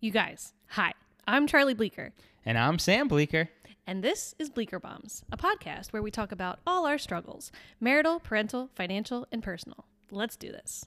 [0.00, 0.92] You guys, hi.
[1.26, 2.12] I'm Charlie Bleeker,
[2.44, 3.50] And I'm Sam Bleeker.
[3.86, 8.18] and this is Bleeker Bombs, a podcast where we talk about all our struggles marital,
[8.20, 9.84] parental, financial, and personal.
[10.10, 10.86] Let's do this.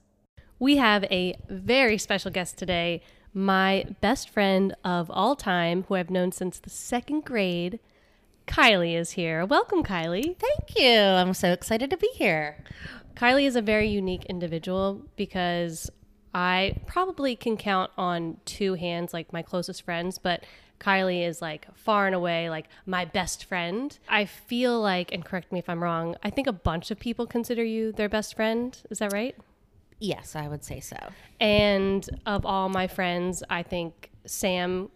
[0.58, 6.10] We have a very special guest today, my best friend of all time, who I've
[6.10, 7.78] known since the second grade.
[8.46, 9.44] Kylie is here.
[9.46, 10.36] Welcome, Kylie.
[10.38, 10.90] Thank you.
[10.90, 12.62] I'm so excited to be here.
[13.16, 15.90] Kylie is a very unique individual because
[16.34, 20.44] I probably can count on two hands, like my closest friends, but
[20.80, 23.96] Kylie is like far and away like my best friend.
[24.08, 27.26] I feel like, and correct me if I'm wrong, I think a bunch of people
[27.26, 28.76] consider you their best friend.
[28.90, 29.36] Is that right?
[30.00, 30.96] Yes, I would say so.
[31.40, 34.90] And of all my friends, I think Sam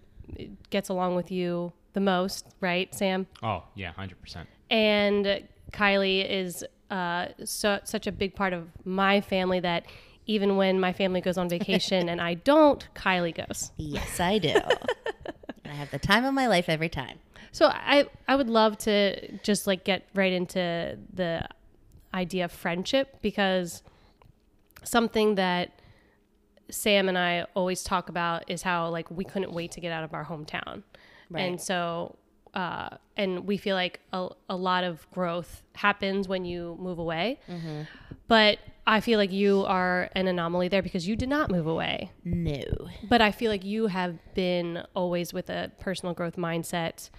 [0.70, 3.26] gets along with you the most, right, Sam?
[3.42, 4.44] Oh, yeah, 100%.
[4.70, 9.86] and Kylie is uh, so, such a big part of my family that
[10.28, 13.72] even when my family goes on vacation and I don't, Kylie goes.
[13.76, 14.54] Yes, I do.
[15.64, 17.18] I have the time of my life every time.
[17.50, 21.48] So I I would love to just like get right into the
[22.14, 23.82] idea of friendship because
[24.84, 25.80] something that
[26.70, 30.04] Sam and I always talk about is how like we couldn't wait to get out
[30.04, 30.82] of our hometown.
[31.34, 32.16] And so
[32.54, 37.40] uh, and we feel like a, a lot of growth happens when you move away.
[38.26, 42.10] But I feel like you are an anomaly there because you did not move away.
[42.24, 42.62] No.
[43.08, 47.10] But I feel like you have been always with a personal growth mindset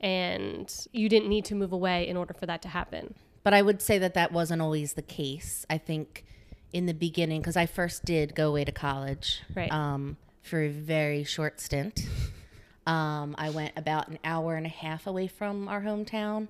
[0.00, 3.14] and you didn't need to move away in order for that to happen.
[3.44, 5.66] But I would say that that wasn't always the case.
[5.68, 6.24] I think
[6.72, 9.70] in the beginning, because I first did go away to college Right.
[9.70, 12.06] um, for a very short stint.
[12.86, 16.48] Um, I went about an hour and a half away from our hometown.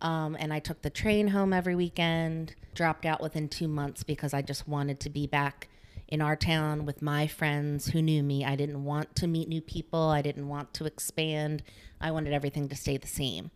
[0.00, 4.32] Um, and I took the train home every weekend, dropped out within two months because
[4.32, 5.68] I just wanted to be back
[6.06, 8.44] in our town with my friends who knew me.
[8.44, 11.62] I didn't want to meet new people, I didn't want to expand.
[12.00, 13.50] I wanted everything to stay the same.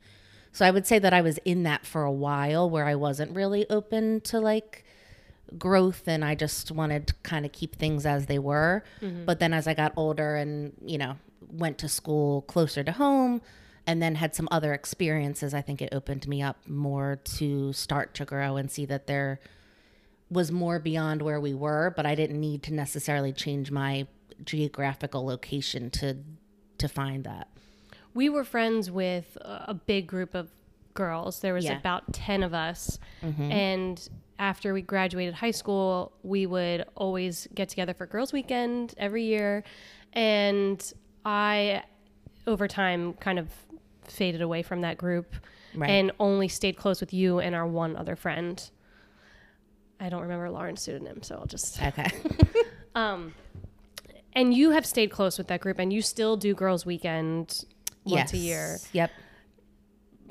[0.52, 3.34] So I would say that I was in that for a while where I wasn't
[3.34, 4.84] really open to like
[5.56, 8.82] growth and I just wanted to kind of keep things as they were.
[9.24, 11.16] But then as I got older and, you know,
[11.50, 13.40] went to school closer to home
[13.86, 18.14] and then had some other experiences, I think it opened me up more to start
[18.14, 19.40] to grow and see that there
[20.30, 24.06] was more beyond where we were, but I didn't need to necessarily change my
[24.44, 26.16] geographical location to
[26.78, 27.48] to find that.
[28.14, 30.50] We were friends with a big group of
[30.94, 31.40] girls.
[31.40, 31.78] There was Yeah.
[31.78, 32.98] about 10 of us.
[33.22, 33.52] Mm-hmm.
[33.52, 39.24] And after we graduated high school, we would always get together for girls weekend every
[39.24, 39.62] year.
[40.12, 40.82] And
[41.24, 41.84] I
[42.46, 43.48] over time kind of
[44.06, 45.34] faded away from that group
[45.74, 45.88] Right.
[45.88, 48.62] and only stayed close with you and our one other friend.
[49.98, 52.10] I don't remember Lauren's pseudonym, so I'll just Okay.
[52.94, 53.32] um,
[54.34, 57.64] and you have stayed close with that group, and you still do girls' weekend
[58.04, 58.78] once a year.
[58.92, 59.10] Yep.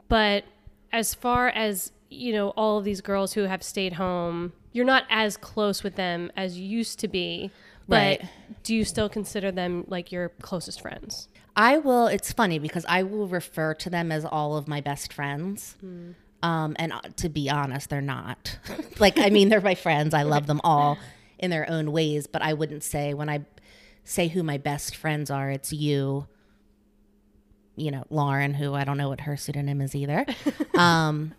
[0.07, 0.43] But
[0.91, 5.05] as far as you know, all of these girls who have stayed home, you're not
[5.09, 7.49] as close with them as you used to be.
[7.87, 8.29] But Right.
[8.63, 11.27] do you still consider them like your closest friends?
[11.55, 12.07] I will.
[12.07, 15.75] It's funny because I will refer to them as all of my best friends.
[16.43, 18.57] Um, and uh, to be honest, they're not.
[18.99, 20.13] like, I mean, they're my friends.
[20.13, 20.97] I love them all
[21.39, 22.25] in their own ways.
[22.27, 23.45] But I wouldn't say when I
[24.05, 26.27] say who my best friends are, it's you.
[27.75, 30.25] You know, Lauren, who I don't know what her pseudonym is either.
[30.77, 31.33] um,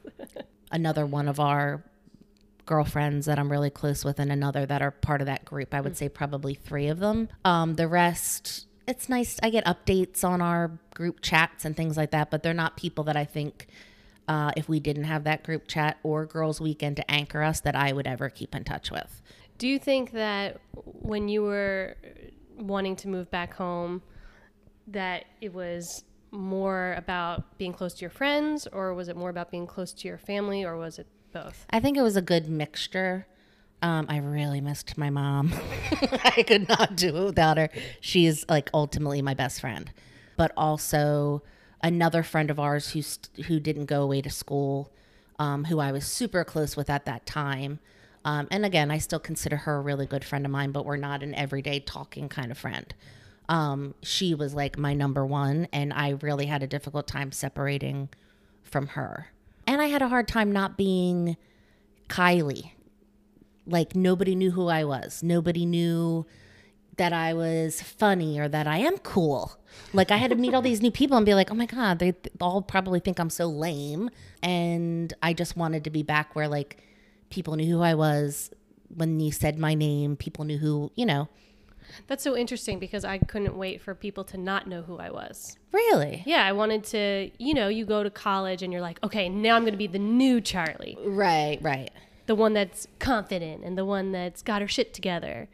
[0.71, 1.83] another one of our
[2.73, 5.75] girlfriends that I'm really close with, and another that are part of that group.
[5.75, 7.29] I would say probably three of them.
[7.45, 9.39] Um, the rest, it's nice.
[9.43, 13.05] I get updates on our group chats and things like that, but they're not people
[13.05, 13.67] that I think.
[14.29, 17.75] Uh, if we didn't have that group chat or girls' weekend to anchor us, that
[17.75, 19.21] I would ever keep in touch with.
[19.59, 21.97] Do you think that when you were
[22.57, 24.01] wanting to move back home,
[24.87, 29.51] that it was more about being close to your friends, or was it more about
[29.51, 31.67] being close to your family, or was it both?
[31.71, 33.27] I think it was a good mixture.
[33.81, 35.53] Um, I really missed my mom.
[36.25, 37.69] I could not do it without her.
[38.01, 39.91] She's like ultimately my best friend,
[40.37, 41.43] but also
[41.83, 44.93] another friend of ours who st- who didn't go away to school,
[45.39, 47.81] um, who I was super close with at that time.
[48.25, 50.97] Um, and again, I still consider her a really good friend of mine, but we're
[50.97, 52.95] not an everyday talking kind of friend.
[53.49, 58.11] Um, she was like my number one, and I really had a difficult time separating
[58.63, 59.33] from her.
[59.67, 61.37] And I had a hard time not being
[62.09, 62.73] Kylie.
[63.67, 65.23] Like nobody knew who I was.
[65.23, 66.27] Nobody knew
[66.97, 69.57] that I was funny or that I am cool.
[69.93, 71.99] Like I had to meet all these new people and be like, "Oh my god,
[71.99, 74.11] they all probably think I'm so lame."
[74.43, 76.83] And I just wanted to be back where like
[77.31, 78.51] people knew who I was
[78.95, 81.29] when you said my name, people knew who, you know.
[82.07, 85.57] That's so interesting because I couldn't wait for people to not know who I was.
[85.73, 86.23] Really?
[86.27, 89.57] Yeah, I wanted to, you know, you go to college and you're like, okay, now
[89.57, 91.91] I'm going to be the new Charlie, Right, right.
[92.27, 95.49] the one that's confident and the one that's got her shit together.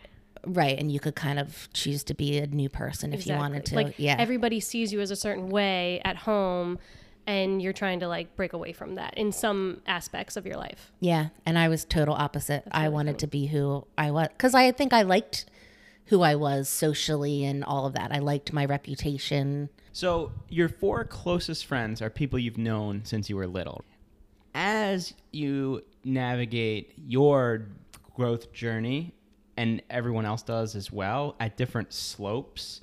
[0.44, 3.64] Right, and you could kind of choose to be a new person if you wanted
[3.67, 3.75] to.
[3.75, 4.17] Like yeah.
[4.19, 6.79] everybody sees you as a certain way at home
[7.26, 10.93] and you're trying to like break away from that in some aspects of your life.
[11.00, 12.62] yeah, and I was total opposite.
[12.70, 15.44] I wanted to be who I was cuz I think I liked
[16.09, 18.13] who I was socially and all of that.
[18.13, 19.69] I liked my reputation.
[19.93, 23.85] So your four closest friends are people you've known since you were little.
[24.55, 27.67] As you navigate your
[28.15, 29.15] growth journey,
[29.59, 32.81] and everyone else does as well, at different slopes,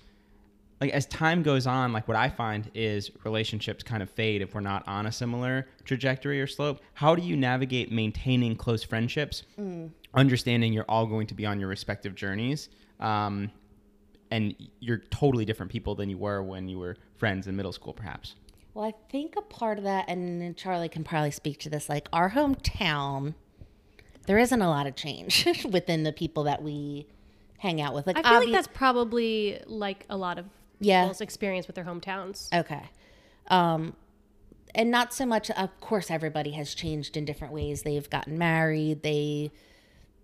[0.81, 4.53] like as time goes on, like what I find is relationships kind of fade if
[4.53, 6.81] we're not on a similar trajectory or slope.
[6.93, 9.89] How do you navigate maintaining close friendships, mm.
[10.13, 12.67] understanding you're all going to be on your respective journeys,
[12.99, 13.51] um,
[14.31, 17.93] and you're totally different people than you were when you were friends in middle school,
[17.93, 18.35] perhaps?
[18.73, 22.07] Well, I think a part of that, and Charlie can probably speak to this, like
[22.11, 23.35] our hometown,
[24.27, 27.07] there isn't a lot of change within the people that we
[27.59, 28.05] hang out with.
[28.07, 30.45] Like, I feel like that's probably like a lot of
[30.79, 31.03] Yeah.
[31.03, 32.51] people's experience with their hometowns.
[32.53, 32.89] okay.
[33.47, 33.95] Um,
[34.73, 37.83] and not so much, of course, everybody has changed in different ways.
[37.83, 39.51] They've gotten married, they,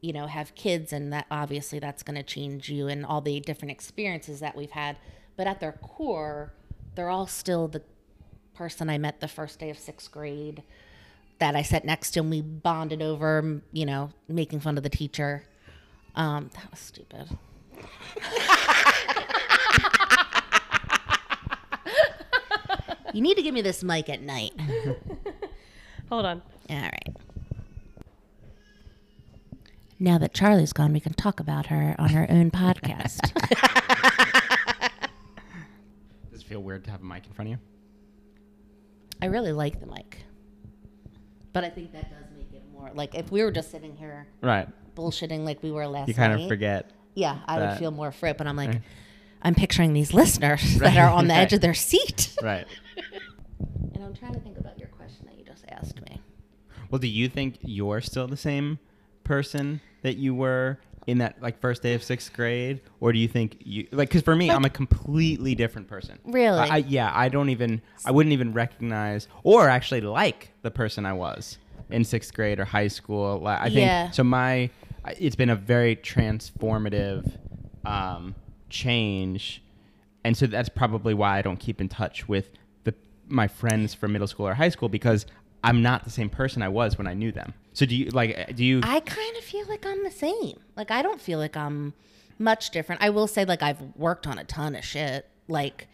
[0.01, 3.39] you know, have kids, and that obviously that's going to change you and all the
[3.39, 4.97] different experiences that we've had.
[5.37, 6.53] But at their core,
[6.95, 7.81] they're all still the
[8.53, 10.63] person I met the first day of sixth grade
[11.39, 14.89] that I sat next to and we bonded over, you know, making fun of the
[14.89, 15.43] teacher.
[16.15, 17.27] Um, that was stupid.
[23.13, 24.53] you need to give me this mic at night.
[26.09, 26.41] Hold on.
[26.69, 27.15] All right.
[30.01, 33.19] Now that Charlie's gone, we can talk about her on her own podcast.
[36.31, 37.59] Does it feel weird to have a mic in front of you?
[39.21, 40.17] I really like the mic.
[41.53, 44.25] But I think that does make it more like if we were just sitting here
[44.41, 44.67] Right.
[44.95, 46.41] bullshitting like we were last You kind night.
[46.43, 46.89] of forget.
[47.13, 48.81] Yeah, I would feel more for it, but I'm like, Right.
[49.43, 52.35] I'm picturing these listeners that are on the edge of their seat.
[52.41, 52.65] Right.
[53.93, 56.19] And I'm trying to think about your question that you just asked me.
[56.89, 58.79] Well, do you think you're still the same
[59.23, 63.27] person that you were in that like first day of sixth grade, or do you
[63.27, 64.09] think you like?
[64.09, 66.19] Because for me, I'm a completely different person.
[66.25, 66.57] Really?
[66.59, 67.81] I, I, yeah, I don't even.
[68.05, 71.57] I wouldn't even recognize or actually like the person I was
[71.89, 73.39] in sixth grade or high school.
[73.39, 74.11] Like, I think Yeah.
[74.11, 74.23] so.
[74.23, 74.69] My
[75.17, 77.31] it's been a very transformative
[77.85, 78.35] um,
[78.69, 79.61] change,
[80.23, 82.51] and so that's probably why I don't keep in touch with
[82.83, 82.93] the
[83.27, 85.25] my friends from middle school or high school because
[85.63, 87.53] I'm not the same person I was when I knew them.
[87.73, 88.55] So do you like?
[88.55, 88.81] Do you?
[88.83, 90.59] I kind of feel like I'm the same.
[90.75, 91.93] Like I don't feel like I'm
[92.39, 93.01] much different.
[93.03, 95.27] I will say like I've worked on a ton of shit.
[95.47, 95.87] Like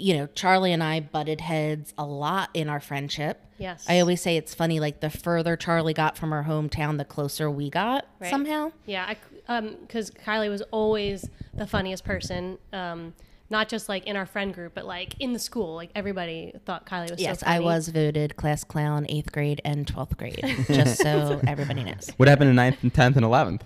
[0.00, 3.44] you know, Charlie and I butted heads a lot in our friendship.
[3.58, 3.84] Yes.
[3.88, 7.50] I always say it's funny like the further Charlie got from her hometown, the closer
[7.50, 8.30] we got Right.
[8.30, 8.70] somehow.
[8.86, 9.16] Yeah, I,
[9.52, 12.58] um, because Kylie was always the funniest person.
[12.72, 13.14] Um,
[13.50, 15.74] not just like in our friend group, but like in the school.
[15.74, 19.86] Like everybody thought Kylie was Yes, so I was voted class clown 8th grade and
[19.86, 22.10] 12th grade, just so everybody knows.
[22.16, 23.64] what happened in ninth and tenth and eleventh?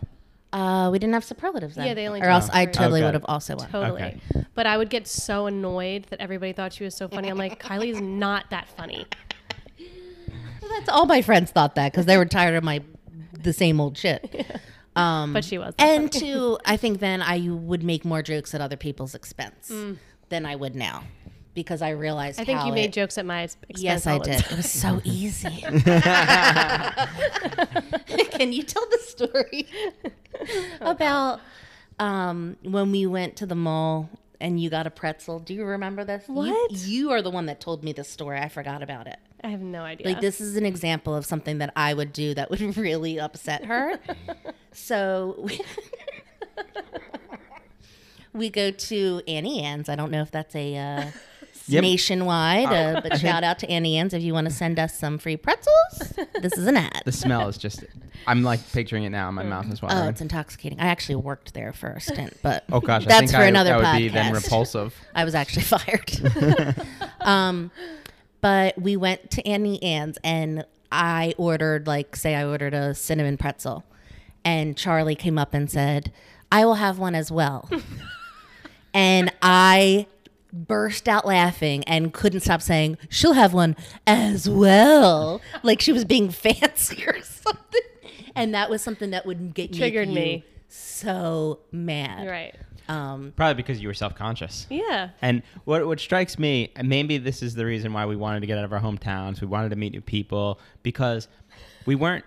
[0.52, 1.86] Uh, we didn't have superlatives then.
[1.86, 3.06] Yeah, they only Or else I totally Okay.
[3.06, 3.70] would have also won.
[3.70, 4.02] Totally.
[4.02, 4.20] Okay.
[4.54, 7.28] But I would get so annoyed that everybody thought she was so funny.
[7.28, 9.06] I'm like, Kylie's not that funny.
[10.60, 12.82] That's all my friends thought that because they were tired of my
[13.42, 14.46] the same old shit.
[14.94, 15.74] Um, But she was.
[15.78, 19.72] and two, I think then I would make more jokes at other people's expense
[20.28, 21.04] than I would now
[21.54, 22.40] because I realized.
[22.40, 23.80] I think you made it- jokes at my expense.
[23.82, 24.38] Yes, I did.
[24.42, 24.52] time.
[24.52, 25.48] It was so easy.
[28.32, 29.66] Can you tell the story
[30.80, 31.40] about
[31.98, 34.08] um, when we went to the mall
[34.42, 35.38] and you got a pretzel?
[35.38, 36.24] Do you remember this?
[36.28, 36.70] You- What?
[36.72, 38.38] You, are the one that told me this story.
[38.38, 39.16] I forgot about it.
[39.42, 40.06] I have no idea.
[40.08, 43.64] Like this is an example of something that I would do that would really upset
[43.64, 43.98] her.
[44.72, 45.60] so we,
[48.32, 49.88] we go to Auntie Anne's.
[49.88, 51.06] I don't know if that's a uh,
[51.68, 51.82] Yep.
[51.82, 55.18] nationwide, uh, but shout out to Auntie Anne's if you want to send us some
[55.18, 56.12] free pretzels.
[56.40, 57.02] This is an ad.
[57.04, 57.84] The smell is just.
[58.26, 59.30] I'm like picturing it now.
[59.30, 60.78] My mouth is Oh, it's intoxicating.
[60.80, 63.46] I actually worked there for a stint, but Oh gosh, I that's think for I,
[63.46, 63.98] another that would podcast.
[63.98, 64.94] be then repulsive.
[65.14, 66.76] I was actually fired.
[67.20, 67.70] um,
[68.40, 73.36] but we went to Auntie Anne's and I ordered, like, say I ordered a cinnamon
[73.38, 73.84] pretzel.
[74.44, 76.12] And Charlie came up and said,
[76.50, 77.70] I will have one as well.
[78.92, 80.06] and I
[80.52, 85.40] burst out laughing and couldn't stop saying, She'll have one as well.
[85.62, 87.80] Like she was being fancy or something.
[88.34, 90.44] And that was something that would get Triggered you me.
[90.68, 92.26] so mad.
[92.28, 92.54] Right.
[92.88, 94.66] Um, Probably because you were self conscious.
[94.68, 95.10] Yeah.
[95.22, 98.46] And what what strikes me, and maybe this is the reason why we wanted to
[98.46, 99.40] get out of our hometowns.
[99.40, 101.28] We wanted to meet new people because
[101.86, 102.24] we weren't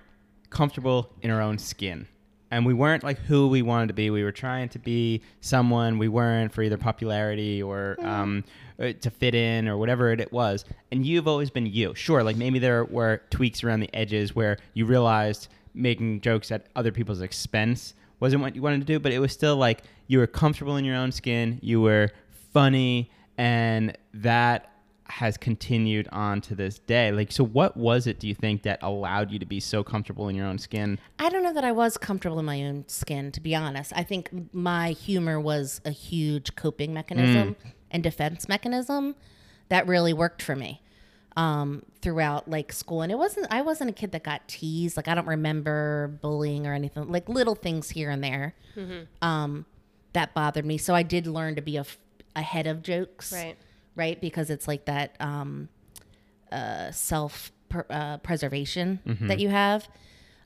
[0.49, 2.07] comfortable in our own skin.
[2.55, 4.09] And we weren't like who we wanted to be.
[4.09, 8.45] We were trying to be someone we weren't for either popularity or um,
[8.79, 10.63] uh, to fit in or whatever it was.
[10.89, 11.93] And you've always been you.
[11.95, 16.67] Sure, like maybe there were tweaks around the edges where you realized making jokes at
[16.77, 20.19] other people's expense wasn't what you wanted to do, but it was still like you
[20.19, 22.09] were comfortable in your own skin, you were
[22.53, 24.71] funny, and that
[25.07, 27.11] has continued on to this day.
[27.11, 30.27] Like, so what was it, do you think, that allowed you to be so comfortable
[30.29, 30.99] in your own skin?
[31.19, 33.93] I don't know that I was comfortable in my own skin, to be honest.
[33.95, 37.55] I think my humor was a huge coping mechanism
[37.91, 39.15] and defense mechanism
[39.69, 40.81] that really worked for me
[41.37, 43.01] um, throughout like school.
[43.03, 44.97] And it wasn't, I wasn't a kid that got teased.
[44.97, 48.55] Like, I don't remember bullying or anything, like little things here and there
[49.21, 49.65] um,
[50.13, 50.77] that bothered me.
[50.79, 51.99] So I did learn to be a f-
[52.35, 53.31] ahead of jokes.
[53.31, 53.55] Right.
[53.95, 54.19] Right.
[54.19, 55.69] Because it's like that um,
[56.51, 59.87] uh, self per, uh, preservation that you have.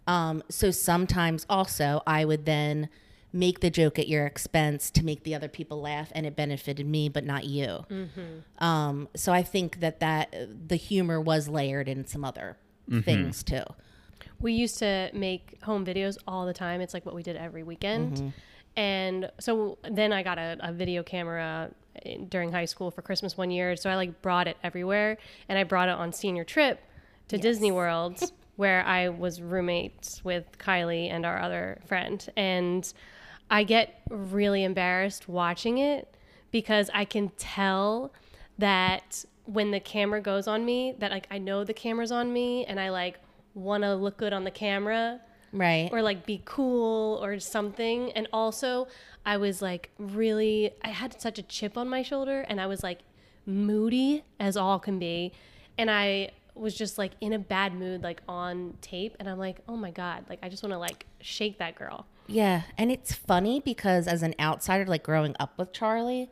[0.08, 2.90] Um, so sometimes also I would then
[3.32, 6.84] make the joke at your expense to make the other people laugh and it benefited
[6.88, 7.86] me but not you.
[8.58, 10.34] Um, so I think that that
[10.68, 12.58] the humor was layered in some other
[13.04, 13.62] things too.
[14.40, 16.82] We used to make home videos all the time.
[16.82, 18.34] It's like what we did every weekend.
[18.76, 21.89] And so then I got a, a video camera in-
[22.30, 23.76] during high school for Christmas one year.
[23.76, 26.82] So I like brought it everywhere and I brought it on senior trip
[27.28, 28.20] to Disney World
[28.56, 32.28] where I was roommates with Kylie and our other friend.
[32.36, 32.92] And
[33.50, 36.14] I get really embarrassed watching it
[36.52, 38.12] because I can tell
[38.58, 42.66] that when the camera goes on me, that like I know the camera's on me
[42.66, 43.20] and I like
[43.54, 45.90] want to look good on the camera Right.
[45.92, 48.12] or like be cool or something.
[48.12, 48.88] And also,
[49.30, 52.82] I was like really, I had such a chip on my shoulder and I was
[52.82, 53.02] like
[53.46, 55.34] moody as all can be.
[55.78, 59.16] And I was just like in a bad mood, like on tape.
[59.20, 62.08] And I'm like, oh my God, like I just want to like shake that girl.
[62.26, 66.32] Yeah, and it's funny because as an outsider, like growing up with Charlie,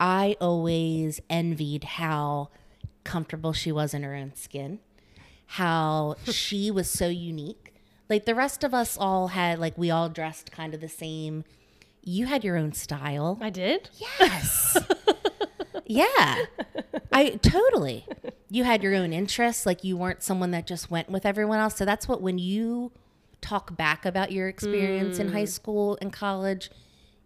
[0.00, 2.48] I always envied how
[3.04, 4.78] comfortable she was in her own skin,
[5.44, 7.74] how she was so unique.
[8.08, 11.44] Like the rest of us all had, like, we all dressed kind of the same.
[12.02, 13.38] You had your own style.
[13.40, 13.90] I did?
[14.18, 14.76] Yes.
[15.86, 16.44] yeah.
[17.12, 18.06] I totally.
[18.50, 19.66] You had your own interests.
[19.66, 21.76] Like you weren't someone that just went with everyone else.
[21.76, 22.92] So that's what when you
[23.40, 25.48] talk back about your experience in high mm.
[25.48, 26.70] school and college,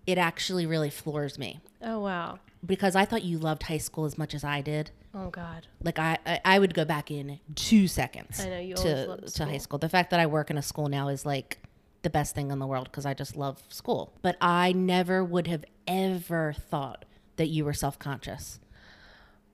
[0.07, 2.39] it actually really floors me Oh, wow.
[2.65, 4.91] because I thought you loved high school as much as I did.
[5.15, 5.67] Oh, God.
[5.83, 8.41] Like I, I, I would go back in two seconds.
[8.41, 9.79] I know, you always to to high school.
[9.79, 11.59] The fact that I work in a school now is like
[12.05, 14.13] the best thing in the world because I just love school.
[14.23, 17.05] But I never would have ever thought
[17.37, 18.61] that you were self conscious.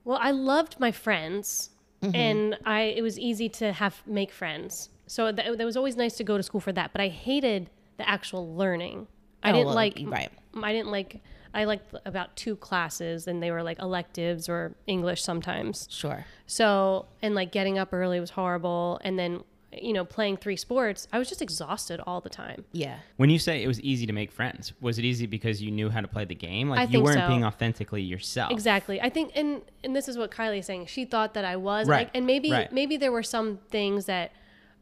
[0.03, 1.71] Well, I loved my friends,
[2.03, 2.15] mm-hmm.
[2.15, 4.89] and I it was easy to have make friends.
[5.07, 6.91] So that, that was always nice to go to school for that.
[6.93, 9.07] But I hated the actual learning.
[9.43, 9.99] I Oh, didn't well, like.
[10.05, 10.29] right.
[10.61, 11.21] I didn't like.
[11.53, 15.87] I liked about two classes, and they were like electives or English sometimes.
[15.91, 16.25] Sure.
[16.47, 21.07] So and like getting up early was horrible, and then you know playing three sports,
[21.13, 22.65] I was just exhausted all the time.
[22.71, 22.97] Yeah.
[23.17, 25.89] When you say it was easy to make friends, was it easy because you knew
[25.89, 26.69] how to play the game?
[26.69, 27.27] Like I you think weren't so.
[27.27, 28.51] being authentically yourself.
[28.51, 28.99] Exactly.
[29.01, 30.87] I think, and and this is what Kylie is saying.
[30.87, 32.07] She thought that I was, Right.
[32.07, 32.71] I- and maybe Right.
[32.71, 34.31] maybe there were some things that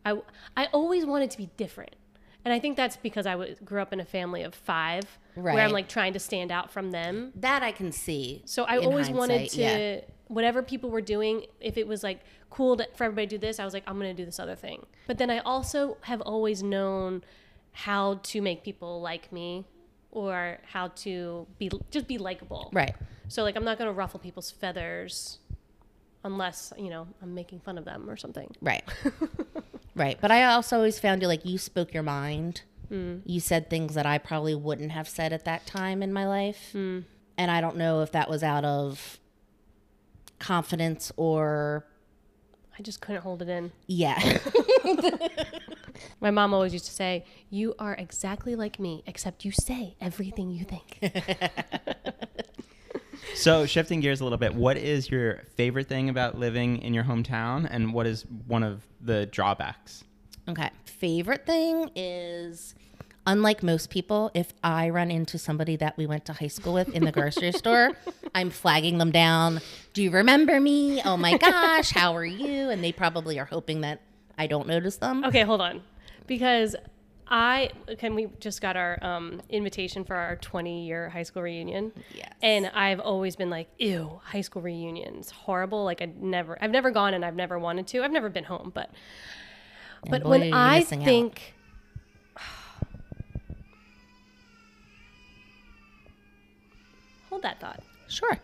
[0.05, 0.19] I
[0.58, 1.96] I always wanted to be different,
[2.43, 5.60] and I think that's because I was, grew up in a family of five, where
[5.60, 7.31] I'm like trying to stand out from them.
[7.36, 8.41] That I can see.
[8.46, 10.00] So I in always wanted to yeah.
[10.30, 11.46] Whatever people were doing.
[11.60, 14.00] If it was like cool to, for everybody to do this, I was like, I'm
[14.00, 14.86] going to do this other thing.
[15.06, 17.24] But then I also have always known
[17.74, 19.66] how to make people like me,
[20.12, 22.70] or how to be just be likable.
[22.74, 22.96] Right.
[23.28, 25.40] So like I'm not gonna ruffle people's feathers
[26.24, 28.56] unless, you know, I'm making fun of them or something.
[28.62, 28.84] Right.
[29.96, 30.18] right.
[30.20, 32.64] But I also always found you like you spoke your mind.
[32.90, 33.18] Hmm.
[33.24, 36.70] You said things that I probably wouldn't have said at that time in my life.
[36.72, 37.02] Hmm.
[37.38, 39.19] And I don't know if that was out of
[40.39, 41.86] confidence or
[42.77, 43.72] I just couldn't hold it in.
[43.88, 44.39] yeah.
[46.22, 50.50] My mom always used to say, You are exactly like me, except you say everything
[50.51, 51.00] you think.
[53.36, 57.05] So shifting gears a little bit, what is your favorite thing about living in your
[57.05, 60.03] hometown, and what is one of the drawbacks?
[60.50, 60.69] Okay.
[60.84, 62.75] Favorite thing is
[63.26, 66.90] unlike most people, if I run into somebody that we went to high school with
[66.90, 67.92] in the grocery store,
[68.34, 69.62] I'm flagging them down.
[69.94, 71.02] Do you remember me?
[71.04, 72.70] Oh my gosh, how are you?
[72.70, 74.02] And they probably are hoping that
[74.38, 75.24] I don't notice them.
[75.26, 75.82] okay, hold on.
[76.28, 76.76] Because
[77.32, 81.92] I can we just got our um, invitation for our 20 year high school reunion.
[82.16, 82.34] Yes.
[82.42, 85.84] And I've always been like, ew, high school reunions, horrible.
[85.86, 88.04] Like I never, I've never gone and I've never wanted to.
[88.04, 88.90] I've never been home, but,
[90.10, 91.54] but boy, when I think,
[97.39, 97.84] hold that thought.
[98.08, 98.38] Sure.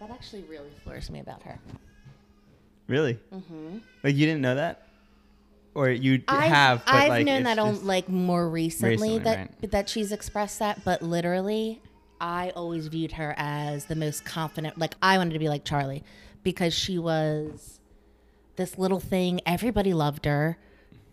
[0.00, 1.58] That actually really floors me about her.
[2.88, 3.18] Really?
[3.32, 3.78] Mm-hmm.
[4.02, 4.86] Like you didn't know that,
[5.74, 6.84] or you d- I've, have?
[6.84, 9.70] But I've like, known it's that on just- like more recently, Recently, that right.
[9.70, 11.80] that she's expressed that, but literally,
[12.20, 14.76] I always viewed her as the most confident.
[14.78, 16.02] Like I wanted to be like Charlie
[16.42, 17.78] because she was
[18.56, 19.40] this little thing.
[19.46, 20.58] Everybody loved her.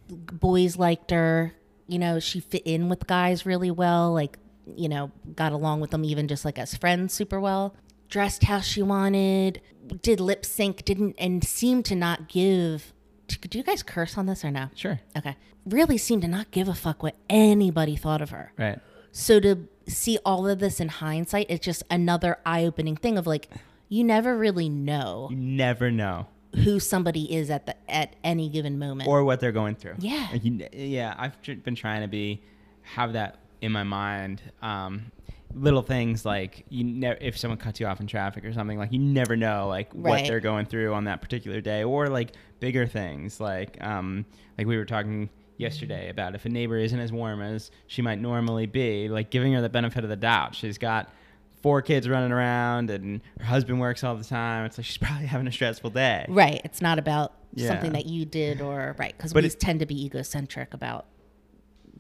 [0.10, 1.54] Boys liked her.
[1.88, 4.12] You know, she fit in with guys really well.
[4.14, 4.38] Like
[4.78, 7.76] you know, got along with them even just like as friends super well.
[8.10, 9.62] Dressed how she wanted.
[10.02, 10.84] Did lip sync.
[10.86, 12.94] Didn't and seemed to not give.
[13.28, 14.70] Do you guys curse on this or no?
[14.76, 15.00] Sure.
[15.16, 15.36] Okay.
[15.66, 18.52] Really seemed to not give a fuck what anybody thought of her.
[18.58, 18.80] Right.
[19.12, 23.28] So to see all of this in hindsight, it's just another eye opening thing of
[23.28, 23.50] like,
[23.88, 26.28] you never really know You never know,
[26.64, 29.08] who somebody is at the at any given moment.
[29.08, 29.96] or what they're going through.
[30.00, 30.34] Yeah.
[30.34, 31.14] You, yeah.
[31.18, 32.42] I've been trying to be
[32.82, 34.42] have that in my mind.
[34.62, 35.12] Um,
[35.56, 38.92] little things like you never if someone cuts you off in traffic or something like
[38.94, 42.86] you never know like what they're going through on that particular day or like bigger
[42.86, 44.24] things like um
[44.60, 48.20] like we were talking yesterday about if a neighbor isn't as warm as she might
[48.22, 51.10] normally be like giving her the benefit of the doubt she's got
[51.64, 55.26] four kids running around and her husband works all the time it's like she's probably
[55.26, 56.62] having a stressful day right.
[56.64, 57.70] It's not about Yeah.
[57.70, 61.08] something that you did or right because we it- tend to be egocentric about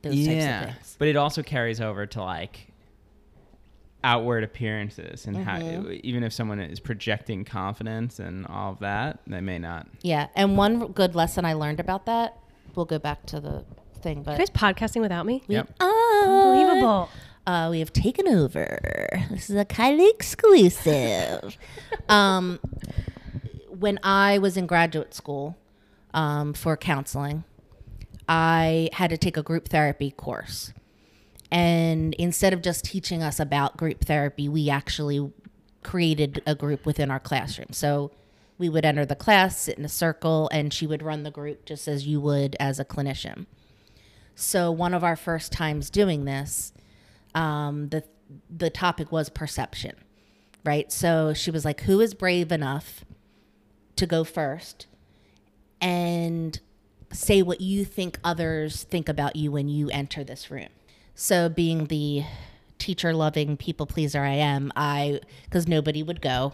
[0.01, 0.95] those types of things.
[0.99, 2.67] But it also carries over to like
[4.03, 5.91] outward appearances and how Mm-hmm.
[6.03, 9.87] even if someone is projecting confidence and all of that, they may not.
[10.01, 10.27] Yeah.
[10.35, 12.37] And one good lesson I learned about that,
[12.75, 13.65] we'll go back to the
[14.01, 15.43] thing, but You guys podcasting without me?
[15.47, 15.73] Yep.
[15.81, 17.09] Unbelievable.
[17.45, 18.79] Uh, we have taken over.
[19.31, 21.57] This is a Kylie exclusive.
[22.09, 22.59] um,
[23.67, 25.57] when I was in graduate school
[26.13, 27.43] um, for counseling,
[28.29, 30.71] I had to take a group therapy course.
[31.51, 35.33] And instead of just teaching us about group therapy, we actually
[35.81, 37.69] created a group within our classroom.
[37.71, 38.11] So
[38.59, 41.65] we would enter the class, sit in a circle, and she would run the group
[41.65, 43.47] just as you would as a clinician.
[44.35, 46.71] So one of our first times doing this,
[47.33, 48.03] um, the
[48.55, 49.95] the topic was perception,
[50.63, 50.91] right?
[50.91, 53.03] So she was like, "Who is brave enough
[53.95, 54.85] to go first
[55.81, 56.59] and
[57.11, 60.69] say what you think others think about you when you enter this room?"
[61.15, 62.23] So, being the
[62.77, 66.53] teacher loving people pleaser I am, I because nobody would go,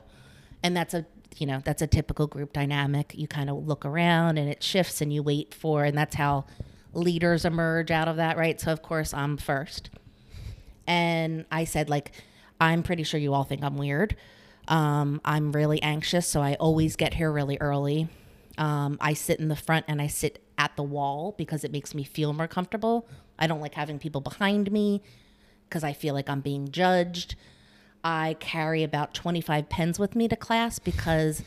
[0.63, 1.05] and that's a
[1.37, 3.13] you know that's a typical group dynamic.
[3.15, 6.45] You kind of look around and it shifts, and you wait for, and that's how
[6.93, 8.59] leaders emerge out of that, right?
[8.59, 9.89] So, of course, I'm first
[10.87, 12.11] and I said like
[12.59, 14.15] I'm pretty sure you all think I'm weird.
[14.67, 18.07] Um, I'm really anxious, so I always get here really early.
[18.57, 21.93] Um, I sit in the front and I sit at the wall because it makes
[21.93, 23.07] me feel more comfortable.
[23.37, 25.01] I don't like having people behind me
[25.67, 27.35] because I feel like I'm being judged.
[28.03, 31.41] I carry about 25 pens with me to class because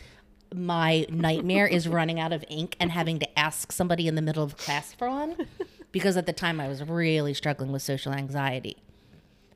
[0.55, 4.43] my nightmare is running out of ink and having to ask somebody in the middle
[4.43, 5.37] of class for one
[5.93, 8.77] because at the time I was really struggling with social anxiety.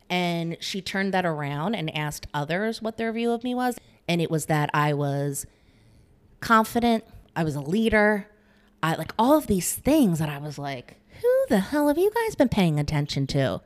[0.08, 3.78] And she turned that around and asked others what their view of me was.
[4.06, 5.46] And it was that I was
[6.40, 8.28] confident, I was a leader,
[8.82, 12.10] I like all of these things that I was like, who the hell have you
[12.14, 13.60] guys been paying attention to?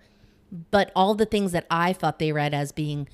[0.70, 3.08] But all the things that I thought they read as being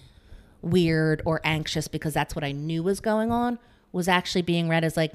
[0.61, 3.59] weird or anxious because that's what I knew was going on
[3.93, 5.13] was actually being read as like,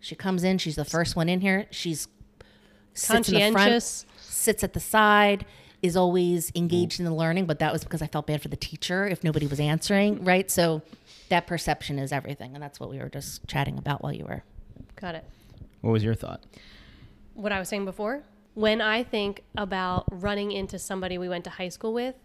[0.00, 2.08] she comes in, she's the first one in here, she's
[2.94, 4.06] sits in the front, Conscientious.
[4.18, 5.44] sits at the side,
[5.82, 7.00] is always engaged mm.
[7.00, 9.46] in the learning, but that was because I felt bad for the teacher if nobody
[9.46, 10.50] was answering, right?
[10.50, 10.82] So
[11.28, 12.54] that perception is everything.
[12.54, 14.42] And that's what we were just chatting about while you were.
[14.96, 15.24] Got it.
[15.80, 16.44] What was your thought?
[17.38, 18.22] what I was saying before.
[18.54, 22.16] When I think about running into somebody we went to high school with,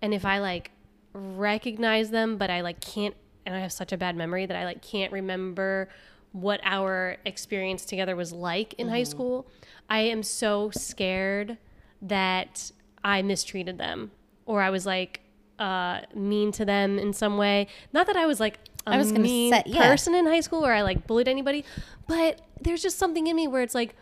[0.00, 0.70] and if I like
[1.12, 4.64] recognize them, but I like can't, and I have such a bad memory that I
[4.64, 5.88] like can't remember
[6.30, 9.48] what our experience together was like in high school,
[9.90, 11.58] I am so scared
[12.00, 12.70] that
[13.04, 14.12] I mistreated them
[14.46, 15.20] or I was like
[15.58, 17.66] uh, mean to them in some way.
[17.92, 19.88] Not that I was like a I was gonna um, mean say- yeah.
[19.88, 21.64] person in high school where I like bullied anybody,
[22.06, 23.94] but there's just something in me where it's like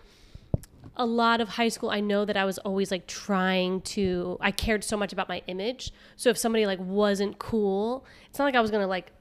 [0.96, 4.50] a lot of high school I know that I was always like trying to I
[4.50, 5.92] cared so much about my image.
[6.16, 9.12] So if somebody like wasn't cool, it's not like I was to like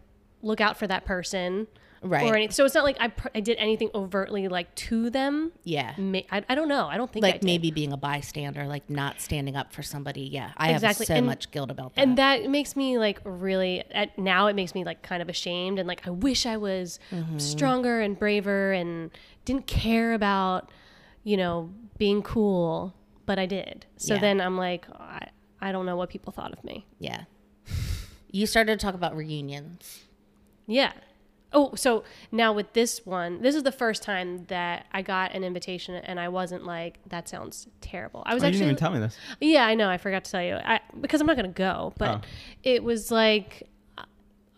[0.41, 1.67] look out for that person
[2.01, 2.23] Right.
[2.31, 2.51] Or anything.
[2.53, 5.51] So it's not like I, pr- I did anything overtly like to them.
[5.65, 5.93] Yeah.
[5.97, 6.87] May- I, I don't know.
[6.87, 7.45] I don't think I Like did.
[7.45, 10.21] maybe being a bystander, like not standing up for somebody.
[10.21, 10.51] Yeah.
[10.55, 11.03] I Exactly.
[11.03, 12.01] have so And- much guilt about that.
[12.01, 15.77] and that makes me like really at, now it makes me like kind of ashamed
[15.77, 17.37] and like i wish i was Mm-hmm.
[17.37, 19.11] stronger and braver and
[19.45, 20.69] didn't care about
[21.23, 22.93] you know being cool
[23.25, 24.21] but i did so Yeah.
[24.21, 25.27] then i'm like I,
[25.59, 27.23] I don't know what people thought of me yeah.
[28.31, 30.05] You started to talk about reunions.
[30.67, 30.93] yeah
[31.53, 35.43] oh so now with this one this is the first time that i got an
[35.43, 38.79] invitation and i wasn't like that sounds terrible i was Oh, you actually didn't even
[38.79, 39.17] tell me this.
[39.39, 39.89] Yeah, I know.
[39.89, 40.55] I forgot to tell you.
[40.55, 42.21] I, because I'm not going to go, but Oh.
[42.63, 43.67] it was like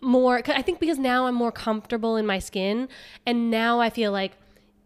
[0.00, 0.20] more.
[0.22, 2.88] more 'cause I think because now I'm more comfortable in my skin
[3.24, 4.32] and now I feel like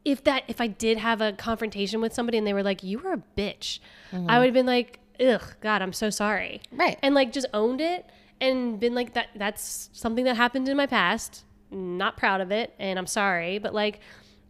[0.05, 2.99] if that if I did have a confrontation with somebody and they were like you
[3.01, 3.81] were a bitch,
[4.12, 4.27] I mm-hmm.
[4.27, 6.61] would have been like ugh, god, I'm so sorry.
[6.71, 6.99] Right.
[7.03, 8.05] And like just owned it
[8.40, 11.45] and been like that that's something that happened in my past.
[11.71, 14.01] Not proud of it and I'm sorry, but like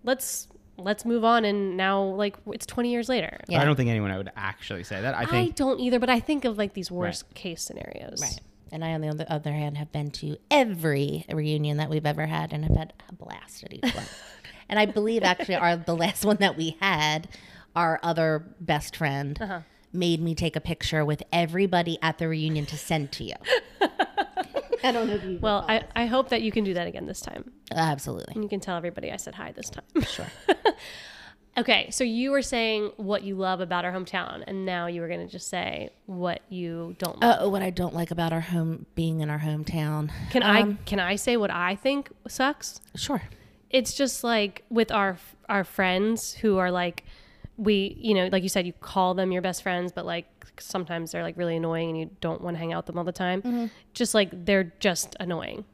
[0.05, 0.49] let's
[0.79, 3.41] let's move on and now like it's 20 years later.
[3.49, 3.63] Yeah.
[3.63, 5.15] I don't think anyone would actually say that.
[5.15, 8.21] I I don't either, but I think of like these worst case scenarios.
[8.21, 8.41] Right.
[8.73, 12.27] And I, on the other, other hand, have been to every reunion that we've ever
[12.27, 14.05] had and have had a blast at each one.
[14.69, 17.29] and I believe actually our the last one that we had,
[17.77, 19.61] our other best friend Uh-huh.
[19.93, 23.35] made me take a picture with everybody at the reunion to send to you.
[24.87, 25.39] I don't know if you.
[25.41, 27.51] Well, I, I hope that you can do that again this time.
[27.73, 28.35] absolutely.
[28.35, 29.85] And you can tell everybody I said hi this time.
[30.03, 30.27] Sure.
[31.59, 35.09] okay, so you were saying what you love about our hometown, and now you were
[35.09, 37.47] going to just say what you don't love.
[37.47, 40.11] Uh, what I don't like about our home being in our hometown.
[40.31, 42.81] can I um, can I say what I think sucks?
[42.95, 43.23] Sure.
[43.71, 45.19] It's just like with our
[45.49, 47.05] our friends who are like
[47.57, 50.27] we, you know, like you said you call them your best friends, but like
[50.61, 53.05] sometimes they're like really annoying and you don't want to hang out with them all
[53.05, 53.43] the time.
[53.43, 53.67] Mm-hmm.
[53.95, 55.65] Just like they're just annoying.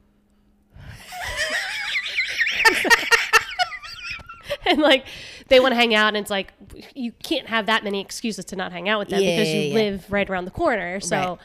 [4.67, 5.07] and like
[5.49, 6.53] they want to hang out and it's like
[6.95, 9.61] you can't have that many excuses to not hang out with them Yeah, because you
[9.63, 11.39] yeah, live right around the corner so Right.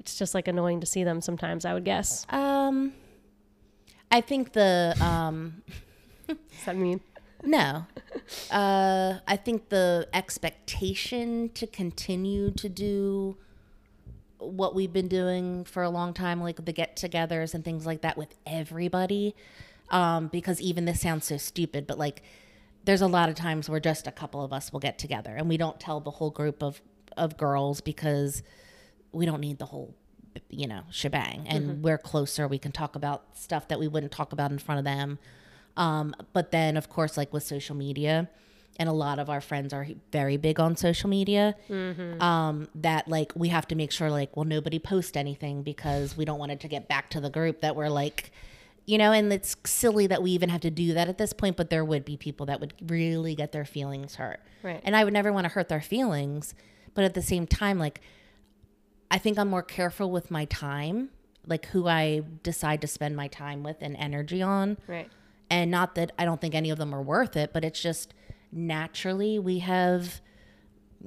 [0.00, 2.92] it's just like annoying to see them sometimes i would guess Um,
[4.10, 5.62] I think the um,
[6.28, 7.00] does that mean
[7.46, 7.86] No.
[8.50, 13.36] Uh, I think the expectation to continue to do
[14.38, 18.02] what we've been doing for a long time, like the get togethers and things like
[18.02, 19.34] that with everybody.
[19.90, 22.22] Um, because even this sounds so stupid, but like
[22.84, 25.48] there's a lot of times where just a couple of us will get together and
[25.48, 26.80] we don't tell the whole group of,
[27.16, 28.42] of girls because
[29.12, 29.94] we don't need the whole
[30.50, 34.32] you know shebang and we're closer we can talk about stuff that we wouldn't talk
[34.32, 35.18] about in front of them
[35.76, 38.28] um, but then of course like with social media
[38.78, 41.54] and a lot of our friends are very big on social media
[42.20, 46.24] um, that like we have to make sure like well nobody post anything because we
[46.24, 48.32] don't want it to get back to the group that we're like
[48.84, 51.56] you know and it's silly that we even have to do that at this point
[51.56, 54.80] but there would be people that would really get their feelings hurt Right.
[54.84, 56.54] and i would never want to hurt their feelings
[56.94, 58.00] but at the same time like
[59.08, 61.10] I think I'm more careful with my time,
[61.46, 64.78] like who I decide to spend my time with and energy on.
[64.88, 65.08] right
[65.50, 68.12] And not that I don't think any of them are worth it, but it's just
[68.52, 70.20] naturally we have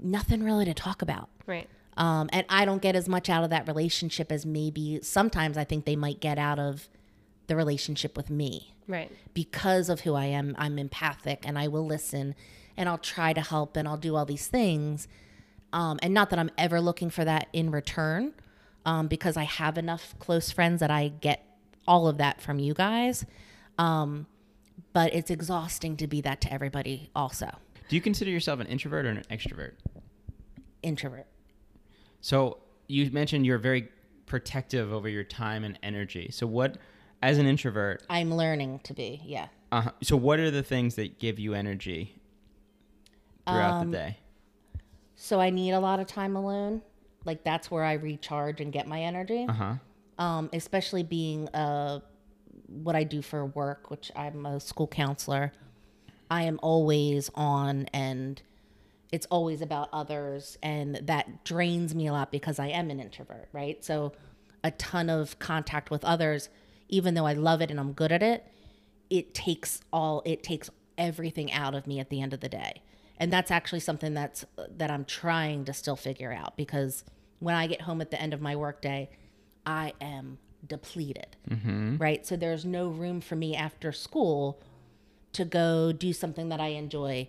[0.01, 1.29] nothing really to talk about.
[1.45, 5.57] right Um, and I don't get as much out of that relationship as maybe sometimes
[5.57, 6.87] I think they might get out of
[7.47, 10.55] the relationship with me right because of who I am.
[10.57, 12.35] I'm empathic and I will listen
[12.77, 15.07] and I'll try to help and I'll do all these things.
[15.73, 18.33] Um, and not that I'm ever looking for that in return
[18.85, 21.45] um, because I have enough close friends that I get
[21.87, 23.25] all of that from you guys.
[23.79, 24.27] Um,
[24.93, 27.49] but it's exhausting to be that to everybody also.
[27.87, 29.71] Do you consider yourself an introvert or an extrovert?
[30.83, 31.25] Introvert.
[32.21, 33.89] So you mentioned you're very
[34.25, 36.29] protective over your time and energy.
[36.31, 36.77] So what,
[37.23, 39.47] as an introvert, I'm learning to be, yeah.
[39.71, 42.15] uh, so what are the things that give you energy
[43.47, 44.17] throughout Um, the day?
[45.15, 46.81] So I need a lot of time alone.
[47.25, 49.45] Like that's where I recharge and get my energy.
[49.49, 49.73] Uh huh.
[50.17, 51.99] um, especially being uh,
[52.69, 55.51] what I do for work, which I'm a school counselor.
[56.31, 58.41] I am always on, and
[59.11, 63.49] it's always about others, and that drains me a lot because I am an introvert,
[63.51, 63.83] right?
[63.83, 64.13] So,
[64.63, 66.49] a ton of contact with others,
[66.89, 68.45] even though I love it and I'm good at it,
[69.09, 72.81] it takes all it takes everything out of me at the end of the day
[73.17, 77.03] and that's actually something that's that i'm trying to still figure out because
[77.39, 79.09] when i get home at the end of my workday
[79.65, 81.35] i am depleted
[81.99, 84.59] right so there's no room for me after school
[85.33, 87.27] to go do something that i enjoy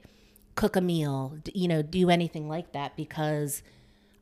[0.57, 3.63] cook a meal you know do anything like that because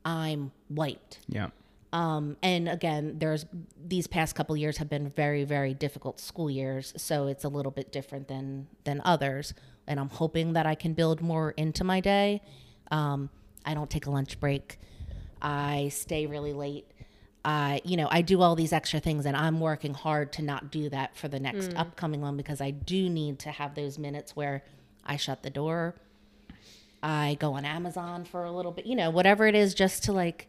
[0.05, 1.49] i'm wiped Yeah.
[1.91, 3.47] Um, and again, there's
[3.83, 7.73] these past couple years have been very, very difficult school years, so it's a little
[7.73, 9.55] bit different than than others.
[9.87, 12.43] And I'm hoping that I can build more into my day.
[12.91, 13.31] Um,
[13.65, 14.79] I don't take a lunch break.
[15.41, 16.85] I stay really late.
[17.45, 20.71] I, you know, I do all these extra things, and I'm working hard to not
[20.71, 24.35] do that for the next upcoming one because I do need to have those minutes
[24.37, 24.65] where
[25.05, 25.95] I shut the door.
[27.03, 30.13] I go on Amazon for a little bit, you know, whatever it is, just to
[30.13, 30.49] like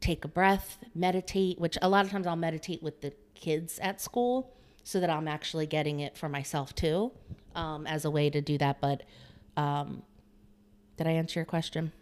[0.00, 4.00] take a breath, meditate, which a lot of times I'll meditate with the kids at
[4.00, 4.52] school
[4.84, 7.12] so that I'm actually getting it for myself too
[7.54, 8.80] um, as a way to do that.
[8.80, 9.02] But
[9.56, 10.02] um,
[10.96, 11.92] did I answer your question?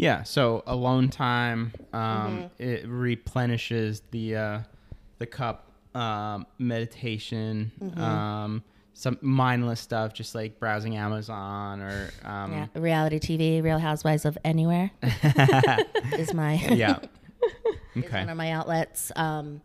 [0.00, 2.62] Yeah, so alone time um, Mm-hmm.
[2.62, 4.60] it replenishes the uh,
[5.18, 5.64] the cup.
[5.94, 8.00] Um, meditation, Mm-hmm.
[8.00, 14.24] um, some mindless stuff, just like browsing Amazon or um, Yeah, reality TV, Real Housewives
[14.24, 14.90] of Anywhere
[16.18, 16.98] is my yeah.
[17.96, 18.20] is Okay.
[18.20, 19.10] one of my outlets.
[19.16, 19.60] Um,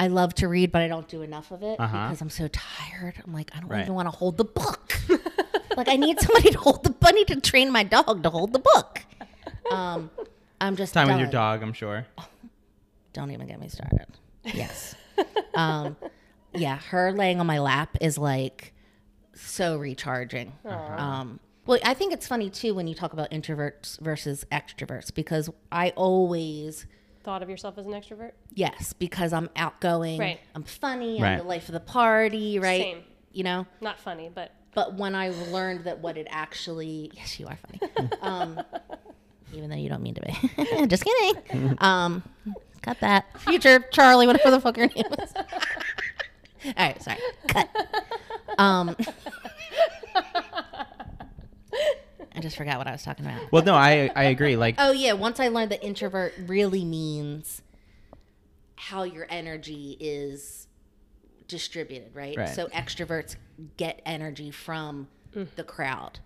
[0.00, 2.06] I love to read, but I don't do enough of it Uh-huh.
[2.08, 3.14] because I'm so tired.
[3.26, 3.82] I'm like, I don't Right.
[3.82, 4.94] even want to hold the book.
[5.76, 6.90] like, I need somebody to hold the.
[6.90, 9.02] bunny to train my dog to hold the book.
[9.70, 10.10] Um,
[10.60, 12.06] I'm just Time with your dog, I'm sure.
[13.12, 14.06] Don't even get me started.
[14.44, 14.94] Yes.
[15.54, 15.96] um,
[16.54, 18.72] yeah, her laying on my lap is like
[19.34, 20.52] so recharging.
[20.64, 25.50] Um, well, I think it's funny too when you talk about introverts versus extroverts because
[25.70, 26.86] I always
[27.22, 28.32] Thought of yourself as an extrovert?
[28.52, 30.18] Yes, because I'm outgoing.
[30.18, 30.40] Right.
[30.56, 31.22] I'm funny.
[31.22, 31.34] Right.
[31.34, 32.82] I'm the life of the party, right?
[32.82, 33.02] Same.
[33.32, 33.66] You know?
[33.80, 38.10] Not funny, but But when I learned that what it actually yes, you are funny.
[38.22, 38.60] um,
[39.52, 40.86] even though you don't mean to be.
[40.86, 41.76] Just kidding.
[41.78, 42.22] Um,
[42.82, 43.26] cut that.
[43.40, 45.32] Future Charlie, whatever the fuck your name is.
[46.66, 47.18] All right, sorry.
[47.48, 47.68] Cut.
[48.58, 48.96] Um,
[52.34, 53.50] I just forgot what I was talking about.
[53.52, 54.56] Well, no, I I agree.
[54.56, 57.62] Like, Oh yeah, once I learned that introvert really means
[58.76, 60.66] how your energy is
[61.48, 62.36] distributed, right?
[62.36, 62.48] Right.
[62.48, 63.36] So extroverts
[63.76, 66.20] get energy from the crowd.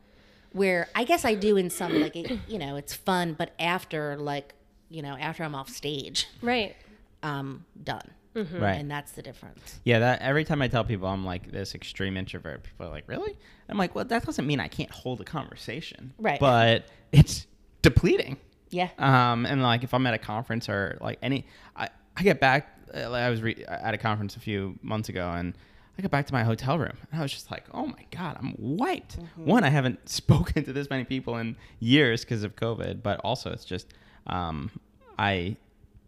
[0.56, 4.16] Where I guess I do in some like it, you know, it's fun, but after
[4.16, 4.54] like,
[4.88, 6.74] you know, after I'm off stage, right.
[7.22, 8.10] I'm done.
[8.34, 8.72] right.
[8.74, 9.80] And that's the difference.
[9.84, 13.04] Yeah, that every time I tell people I'm like this extreme introvert, people are like,
[13.06, 13.36] "Really?"
[13.68, 16.38] I'm like, "Well, that doesn't mean I can't hold a conversation, Right.
[16.40, 17.46] But it's
[17.82, 18.36] depleting.
[18.70, 18.88] Yeah.
[18.98, 22.72] Um, and like if I'm at a conference or like any, I I get back.
[22.94, 25.54] Uh, I was re- at a conference a few months ago, and
[25.98, 28.36] I got back to my hotel room, and I was just like, "Oh my god,
[28.38, 33.02] I'm wiped." One, I haven't spoken to this many people in years because of COVID,
[33.02, 33.94] but also it's just,
[34.26, 34.70] um,
[35.18, 35.56] I,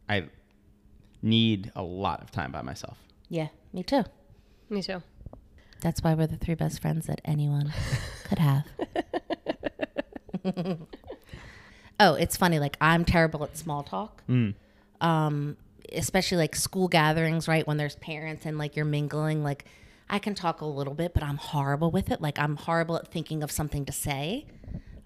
[0.09, 0.27] I
[1.23, 2.99] need a lot of time by myself.
[3.31, 4.05] Yeah, me too.
[4.69, 5.03] Me too.
[5.81, 7.73] That's why we're the three best friends that anyone
[8.25, 8.65] could have.
[12.01, 12.59] oh, it's funny.
[12.59, 14.23] Like I'm terrible at small talk.
[15.01, 15.57] Um,
[15.93, 17.67] especially like school gatherings, right?
[17.67, 19.65] When there's parents and like you're mingling, like
[20.11, 22.21] I can talk a little bit, but I'm horrible with it.
[22.21, 24.47] Like I'm horrible at thinking of something to say.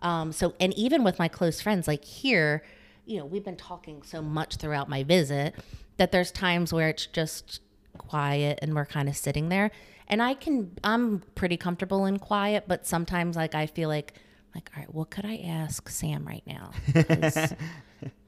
[0.00, 2.62] Um, so, and even with my close friends, like here,
[3.04, 5.54] you know, we've been talking so much throughout my visit
[5.96, 7.60] that there's times where it's just
[7.98, 9.70] quiet and we're kind of sitting there.
[10.08, 14.14] And I can, I'm pretty comfortable in quiet, but sometimes like I feel like,
[14.54, 16.72] like, all right, what could I ask Sam right now?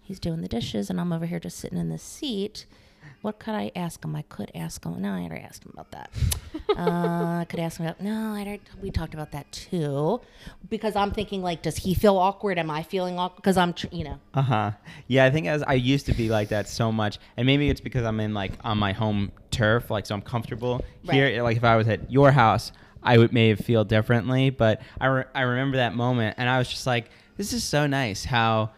[0.05, 2.67] he's doing the dishes and I'm over here just sitting in the seat.
[3.23, 4.15] What could I ask him?
[4.15, 5.01] I could ask him.
[5.01, 6.11] No, I already asked him about that.
[6.77, 8.01] uh, I could ask him about.
[8.03, 10.21] No, I we talked about that too.
[10.69, 12.59] Because I'm thinking like, does he feel awkward?
[12.59, 13.37] Am I feeling awkward?
[13.37, 14.19] Because I'm, tr- you know.
[14.35, 14.71] Uh huh.
[15.07, 17.81] Yeah, I think as I used to be like that so much, and maybe it's
[17.81, 21.43] because I'm in like on my home turf, like so I'm comfortable here.
[21.43, 24.51] Like if I was at your house, I would may feel differently.
[24.51, 27.87] But I re- I remember that moment, and I was just like, this is so
[27.87, 28.71] nice how.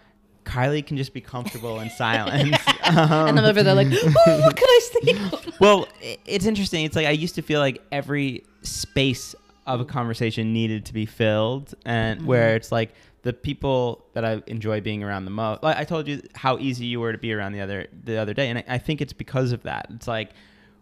[0.47, 2.57] Kylie can just be comfortable in silence.
[2.85, 5.53] Um, and I'm over there like, oh, what could I say?
[5.61, 5.87] well,
[6.25, 6.85] it's interesting.
[6.85, 9.35] It's like I used to feel like every space
[9.67, 14.41] of a conversation needed to be filled, and where it's like the people that I
[14.47, 15.63] enjoy being around the most.
[15.65, 18.33] Like I told you how easy you were to be around the other the other
[18.33, 19.89] day, and I, I think it's because of that.
[19.91, 20.31] It's like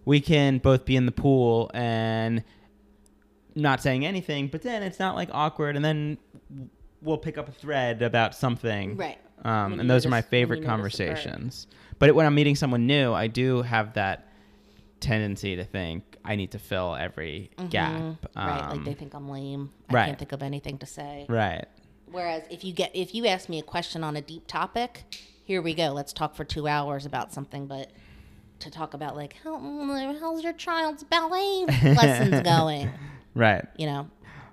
[0.05, 2.45] we can both be in the pool and
[3.55, 6.19] not saying anything, but then it's not like awkward, and then
[7.01, 9.19] we'll pick up a thread about something, Right.
[9.45, 10.71] Um, and those are my notice- when you favorite notice a bird.
[10.71, 11.67] conversations.
[11.99, 14.29] But when I'm meeting someone new, I do have that
[15.01, 17.93] tendency to think I need to fill every gap.
[17.93, 18.39] Mm-hmm.
[18.39, 18.61] right.
[18.61, 19.71] Like Um, they think I'm lame.
[19.91, 20.07] Right, I right.
[20.07, 21.27] can't think of anything to say.
[21.29, 21.67] right.
[22.11, 25.03] Whereas if you get if you ask me a question on a deep topic,
[25.45, 25.89] here we go.
[25.89, 27.67] Let's talk for two hours about something.
[27.67, 27.91] But
[28.61, 29.59] to talk about like how
[30.21, 32.91] how's your child's ballet lessons going?
[33.35, 33.65] Right.
[33.77, 34.11] You know,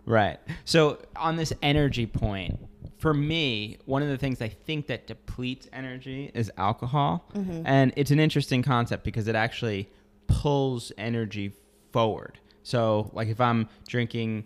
[0.07, 0.39] Right.
[0.65, 2.59] So on this energy point
[3.01, 7.25] for me, one of the things I think that depletes energy is alcohol.
[7.33, 7.63] Mm-hmm.
[7.65, 9.89] And it's an interesting concept because it actually
[10.27, 11.51] pulls energy
[11.91, 12.39] forward.
[12.61, 14.45] So, like if I'm drinking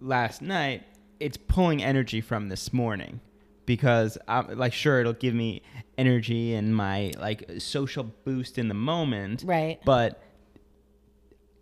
[0.00, 0.82] last night,
[1.20, 3.20] it's pulling energy from this morning
[3.66, 5.62] because I'm like sure it'll give me
[5.96, 9.44] energy and my like social boost in the moment.
[9.46, 9.78] Right.
[9.84, 10.20] But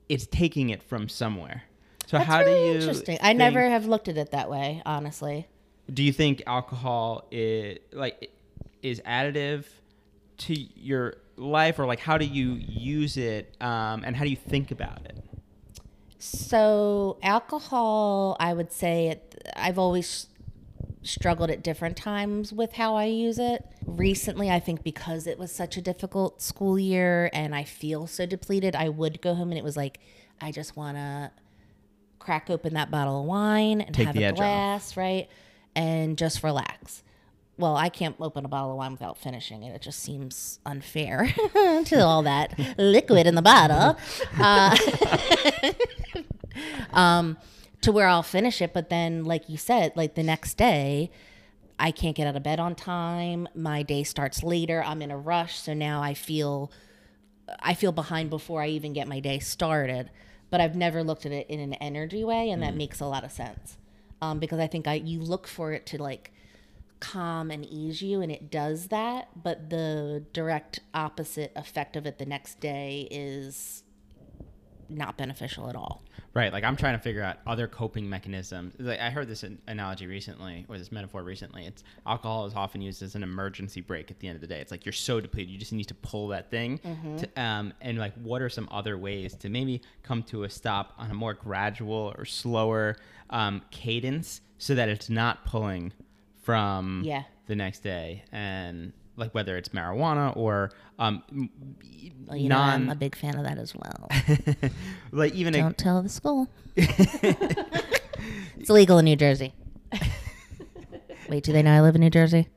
[0.09, 1.65] it's taking it from somewhere.
[2.07, 3.19] So That's how really do you interesting.
[3.21, 5.49] I never have looked at it that way, honestly.
[5.93, 8.31] Do you think alcohol is like
[8.83, 9.65] is additive
[10.39, 14.37] to your life or like how do you use it um, and how do you
[14.37, 15.17] think about it
[16.19, 20.29] So, alcohol, I would say it, I've always
[21.03, 23.65] struggled at different times with how I use it.
[23.87, 28.25] Recently, I think because it was such a difficult school year and I feel so
[28.25, 29.99] depleted, I would go home and it was like,
[30.41, 31.33] I just want to
[32.21, 34.65] crack open that bottle of wine and Take have a edge off.
[34.75, 35.29] glass, right?
[35.75, 37.03] And just relax.
[37.59, 39.75] Well, I can't open a bottle of wine without finishing it.
[39.75, 41.33] It just seems unfair
[41.85, 43.99] to all that liquid in the bottle.
[44.39, 44.77] Uh,
[46.93, 47.37] um,
[47.83, 48.73] to where I'll finish it.
[48.73, 51.11] But then, like you said, like the next day,
[51.79, 53.49] I can't get out of bed on time.
[53.55, 54.83] My day starts later.
[54.85, 56.71] I'm in a rush, so now I feel
[57.61, 60.11] I feel behind before I even get my day started.
[60.49, 63.25] But I've never looked at it in an energy way, and that makes a lot
[63.25, 63.77] of sense
[64.23, 66.33] um, because I think I you look for it to like
[67.01, 69.43] calm and ease you, and it does that.
[69.43, 73.83] But the direct opposite effect of it the next day is
[74.97, 76.03] not beneficial at all.
[76.35, 78.75] right like i'm trying to figure out other coping mechanisms.
[78.79, 81.67] Like i heard this analogy recently or this metaphor recently.
[81.67, 84.61] It's alcohol is often used as an emergency brake at the end of the day.
[84.61, 86.79] It's like you're so depleted you just need to pull that thing
[87.19, 90.93] to, um, and like what are some other ways to maybe come to a stop
[90.99, 92.97] on a more gradual or slower
[93.31, 95.93] um, cadence so that it's not pulling
[96.43, 97.23] from Yeah.
[97.47, 98.25] the next day?
[98.33, 101.23] And like whether it's marijuana or um,
[102.27, 104.09] Well, you know, I'm a big fan of that as well.
[105.13, 106.49] like even a, Don't tell the school.
[106.77, 109.53] it's illegal in New Jersey.
[111.29, 112.49] Wait, do they know I live in New Jersey?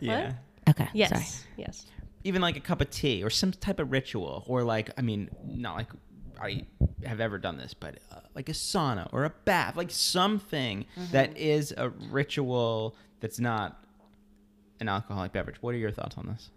[0.00, 0.32] yeah
[0.68, 0.88] Okay.
[0.92, 1.10] Yes.
[1.10, 1.24] Sorry.
[1.56, 1.86] Yes.
[2.24, 5.28] even like a cup of tea or some type of ritual or like i mean
[5.46, 5.88] not like
[6.40, 6.64] i
[7.04, 11.36] have ever done this but uh, like a sauna or a bath like something that
[11.36, 13.83] is a ritual that's not
[14.80, 16.50] an alcoholic beverage what are your thoughts on this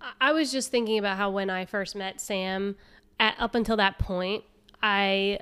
[0.00, 2.76] I- I was just thinking about how when I first met Sam,
[3.18, 4.44] at, up until that point,
[4.82, 5.40] I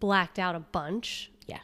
[0.00, 1.30] blacked out a bunch.
[1.46, 1.60] Yeah.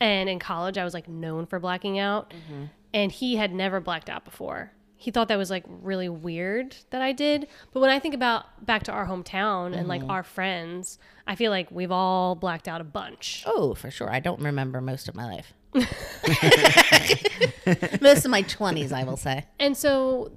[0.00, 2.30] And in college, I was like known for blacking out.
[2.30, 2.64] Mm-hmm.
[2.94, 4.72] And he had never blacked out before.
[4.96, 7.46] He thought that was like really weird that I did.
[7.72, 10.10] But when I think about back to our hometown and like Mm-hmm.
[10.10, 13.44] our friends, I feel like we've all blacked out a bunch.
[13.46, 14.10] Oh, for sure.
[14.10, 15.52] I don't remember most of my life.
[18.00, 19.46] most of my 20s, I will say.
[19.58, 20.32] And so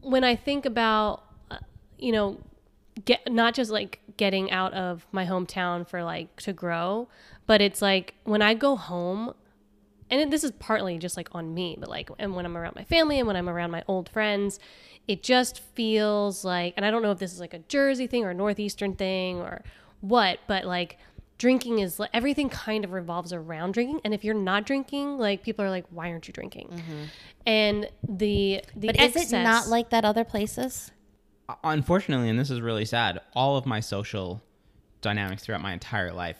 [0.00, 1.58] when I think about, uh,
[1.98, 2.38] you know,
[3.04, 7.08] get not just like getting out of my hometown for like to grow,
[7.46, 9.34] but it's like when I go home,
[10.10, 12.84] and this is partly just like on me, but like, and when I'm around my
[12.84, 14.58] family and when I'm around my old friends,
[15.08, 18.24] it just feels like, and I don't know if this is like a Jersey thing
[18.24, 19.62] or a Northeastern thing or
[20.00, 20.98] what, but like
[21.40, 24.00] drinking is everything kind of revolves around drinking.
[24.04, 26.68] And if you're not drinking, like people are like, why aren't you drinking?
[26.68, 27.04] Mm-hmm.
[27.46, 30.92] And the, the But is it not like that other places?
[31.50, 34.40] Uh, unfortunately and this is really sad all of my social
[35.00, 36.36] dynamics throughout my entire life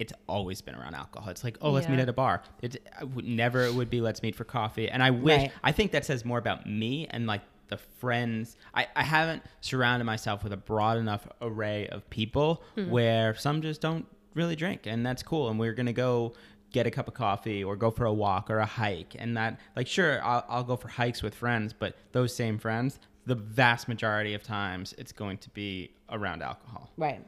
[0.00, 2.78] it's always been around alcohol it's like oh let's meet at a bar it
[3.14, 5.52] would never it would be let's meet for coffee and i wish Right.
[5.62, 10.04] i think that says more about me and like the friends I, I haven't surrounded
[10.04, 12.90] myself with a broad enough array of people hmm.
[12.90, 16.32] where some just don't really drink and that's cool and we're gonna go
[16.72, 19.58] get a cup of coffee or go for a walk or a hike and that
[19.74, 23.88] like sure I'll, I'll go for hikes with friends but those same friends the vast
[23.88, 27.24] majority of times it's going to be around alcohol Right.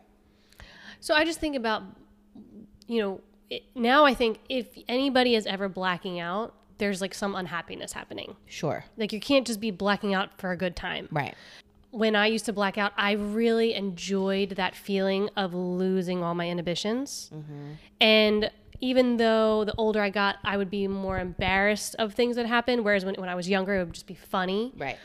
[1.02, 1.82] So I just think about,
[2.86, 7.34] you know, it, now I think if anybody is ever blacking out, there's like some
[7.34, 8.36] unhappiness happening.
[8.46, 8.84] Sure.
[8.96, 11.08] Like you can't just be blacking out for a good time.
[11.10, 11.34] Right.
[11.92, 16.48] When I used to black out, I really enjoyed that feeling of losing all my
[16.48, 17.30] inhibitions.
[17.32, 17.72] Mm-hmm.
[18.00, 18.50] And
[18.80, 22.84] even though the older I got, I would be more embarrassed of things that happened.
[22.84, 24.72] Whereas when, when I was younger, it would just be funny.
[24.76, 24.98] Right.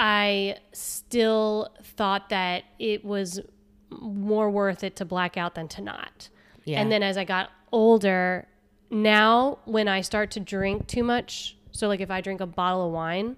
[0.00, 3.40] I still thought that it was
[3.90, 6.28] more worth it to black out than to not.
[6.64, 6.80] Yeah.
[6.80, 8.48] And then as I got older,
[8.90, 12.86] now when I start to drink too much, so like if I drink a bottle
[12.86, 13.36] of wine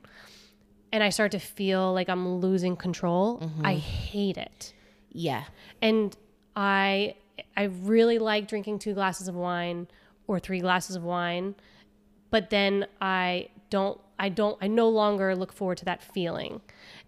[0.93, 3.64] and I start to feel like I'm losing control, mm-hmm.
[3.66, 4.72] I hate it.
[5.12, 5.45] Yeah.
[5.80, 6.16] And
[6.57, 7.14] I
[7.57, 9.88] I really like drinking two glasses of wine
[10.26, 11.55] or three glasses of wine
[12.30, 16.61] but then I don't I don't I no longer look forward to that feeling.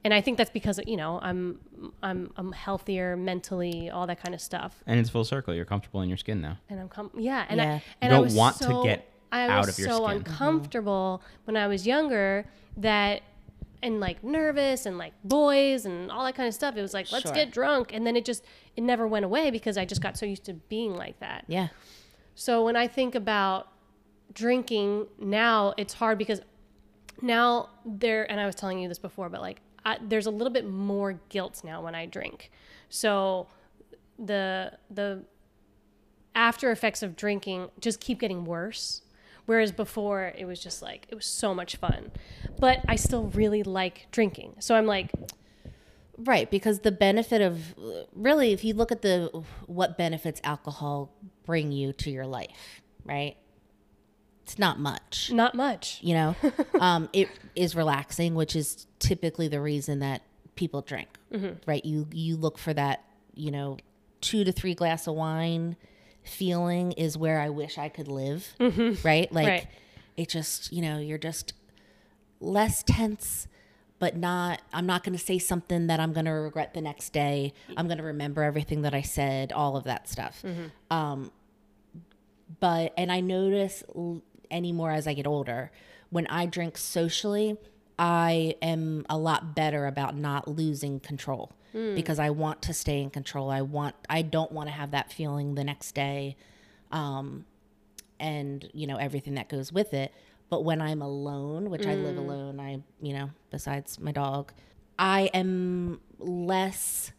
[0.05, 1.61] And I think that's because you know, I'm
[2.03, 4.83] I'm I'm healthier mentally, all that kind of stuff.
[4.87, 5.55] And it's full circle.
[5.55, 6.59] You're comfortable in your skin now.
[6.69, 7.65] And I'm com- yeah, and Yeah.
[7.65, 9.95] I and You I don't was want to get I out was of your skin.
[9.95, 10.19] I'm just so skin.
[10.23, 10.31] Mm-hmm.
[10.33, 12.47] uncomfortable when I was younger
[12.79, 13.23] that
[13.83, 16.77] and like nervous and like boys and all that kind of stuff.
[16.77, 17.33] It was like let's Sure.
[17.35, 18.45] get drunk, and then it just
[18.77, 21.45] it never went away because I just got so used to being like that.
[21.49, 21.69] Yeah.
[22.35, 23.69] So when I think about
[24.33, 26.41] drinking now, it's hard because
[27.21, 30.53] now there, and I was telling you this before, but like I, there's a little
[30.53, 32.51] bit more guilt now when I drink.
[32.89, 33.49] So
[34.19, 35.25] the the
[36.35, 39.03] after effects of drinking just keep getting worse.
[39.53, 42.11] Whereas before it was just like it was so much fun,
[42.59, 44.55] but I still really like drinking.
[44.61, 45.11] So I'm like,
[46.17, 47.75] Right, because the benefit of
[48.15, 49.27] really, if you look at the
[49.67, 51.13] what benefits alcohol
[51.45, 53.37] bring you to your life, right?
[54.45, 55.31] It's not much.
[55.31, 55.99] not much.
[56.01, 56.37] You know,
[56.81, 60.23] um, it is relaxing, which is typically the reason that
[60.55, 61.11] people drink,
[61.67, 61.85] right?
[61.85, 63.77] You you look for that, you know,
[64.23, 65.77] two to three glass of wine
[66.25, 68.47] feeling is where I wish I could live,
[69.05, 69.33] right?
[69.33, 69.67] Like Right.
[70.17, 71.53] it just, you know, you're just
[72.41, 73.47] less tense
[74.01, 77.13] but not i'm not going to say something that i'm going to regret the next
[77.13, 80.43] day i'm going to remember everything that i said all of that stuff
[80.91, 81.31] um,
[82.59, 84.21] but and i notice l-
[84.51, 85.71] anymore as i get older
[86.11, 87.57] when i drink socially
[87.99, 91.53] i am a lot better about not losing control
[91.95, 93.51] because i want to stay in control.
[93.51, 96.37] I want i don't want to have that feeling the next day
[96.91, 97.47] um,
[98.21, 100.13] and you know everything that goes with it.
[100.51, 104.53] But when i'm alone which i live alone i you know besides my dog
[104.99, 107.13] i am less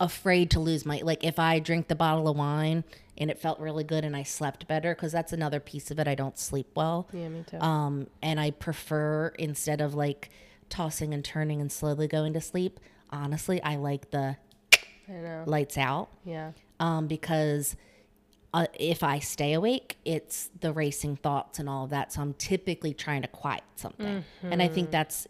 [0.00, 2.82] afraid to lose my like if i drink the bottle of wine
[3.18, 6.08] and it felt really good and i slept better because that's another piece of it
[6.08, 7.58] i don't sleep well Yeah, me too.
[7.60, 10.30] um and i prefer instead of like
[10.70, 12.80] tossing and turning and slowly going to sleep
[13.10, 14.36] honestly i like the
[15.08, 15.42] I know.
[15.46, 16.52] lights out Yeah.
[16.78, 17.76] um, because
[18.52, 22.12] uh, if I stay awake, it's the racing thoughts and all of that.
[22.12, 24.74] So I'm typically trying to quiet something, and I Mm-hmm.
[24.74, 25.28] think that's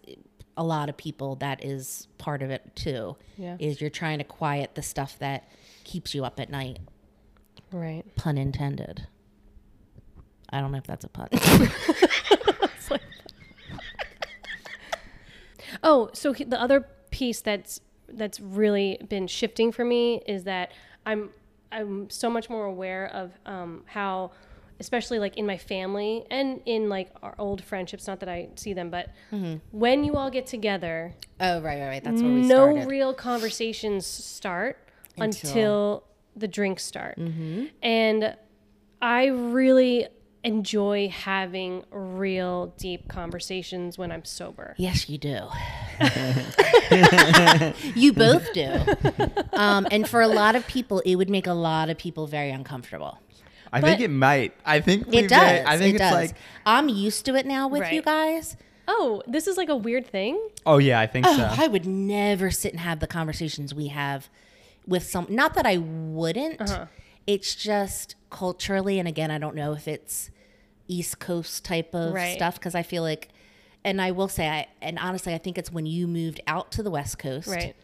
[0.61, 1.37] a lot of people.
[1.37, 3.17] That is part of it too.
[3.39, 3.57] Yeah.
[3.59, 5.49] Is you're trying to quiet the stuff that
[5.85, 6.79] keeps you up at night.
[7.73, 8.05] Right.
[8.15, 9.07] Pun intended.
[10.51, 11.29] I don't know if that's a pun.
[15.83, 20.73] Oh, so he- the other piece that's that's really been shifting for me is that
[21.07, 21.31] I'm
[21.73, 24.33] I'm so much more aware of um, how,
[24.81, 28.07] especially like in my family and in like our old friendships.
[28.09, 29.11] Not that I see them, but
[29.71, 32.05] when you all get together, oh right, right, right.
[32.05, 32.89] That's where we no started.
[32.89, 34.79] real conversations start
[35.19, 36.05] Until- until,
[36.37, 37.19] the drinks start.
[37.83, 38.37] And
[39.03, 40.07] I really
[40.43, 44.75] enjoy having real deep conversations when I'm sober.
[44.79, 45.41] Yes, you do.
[47.95, 48.81] you both do.
[49.53, 52.51] Um, and for a lot of people, it would make a lot of people very
[52.51, 53.19] uncomfortable.
[53.73, 54.53] I But- think it might.
[54.67, 55.65] I think It does.
[55.67, 56.13] I think it it's does.
[56.15, 56.35] like,
[56.67, 58.57] I'm used to it now with you guys.
[58.89, 60.41] Oh, this is like a weird thing.
[60.67, 61.49] oh yeah, I think Oh, so.
[61.57, 64.29] I would never sit and have the conversations we have
[64.87, 65.27] with some.
[65.29, 66.61] Not that I wouldn't.
[66.61, 66.87] Uh-huh.
[67.27, 70.31] It's just culturally, and again, I don't know if it's
[70.89, 72.35] East Coast type of Right.
[72.35, 73.29] stuff because I feel like,
[73.85, 76.83] and I will say, I and honestly, I think it's when you moved out to
[76.83, 77.77] the West Coast, Right.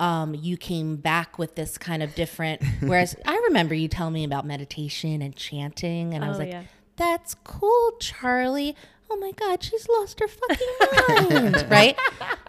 [0.00, 2.62] Um, you came back with this kind of different.
[2.80, 6.50] Whereas I remember you telling me about meditation and chanting, and I was Oh, like,
[6.52, 6.62] yeah.
[6.96, 8.76] "That's cool, Charlie."
[9.10, 11.96] Oh my God, she's lost her fucking mind, right?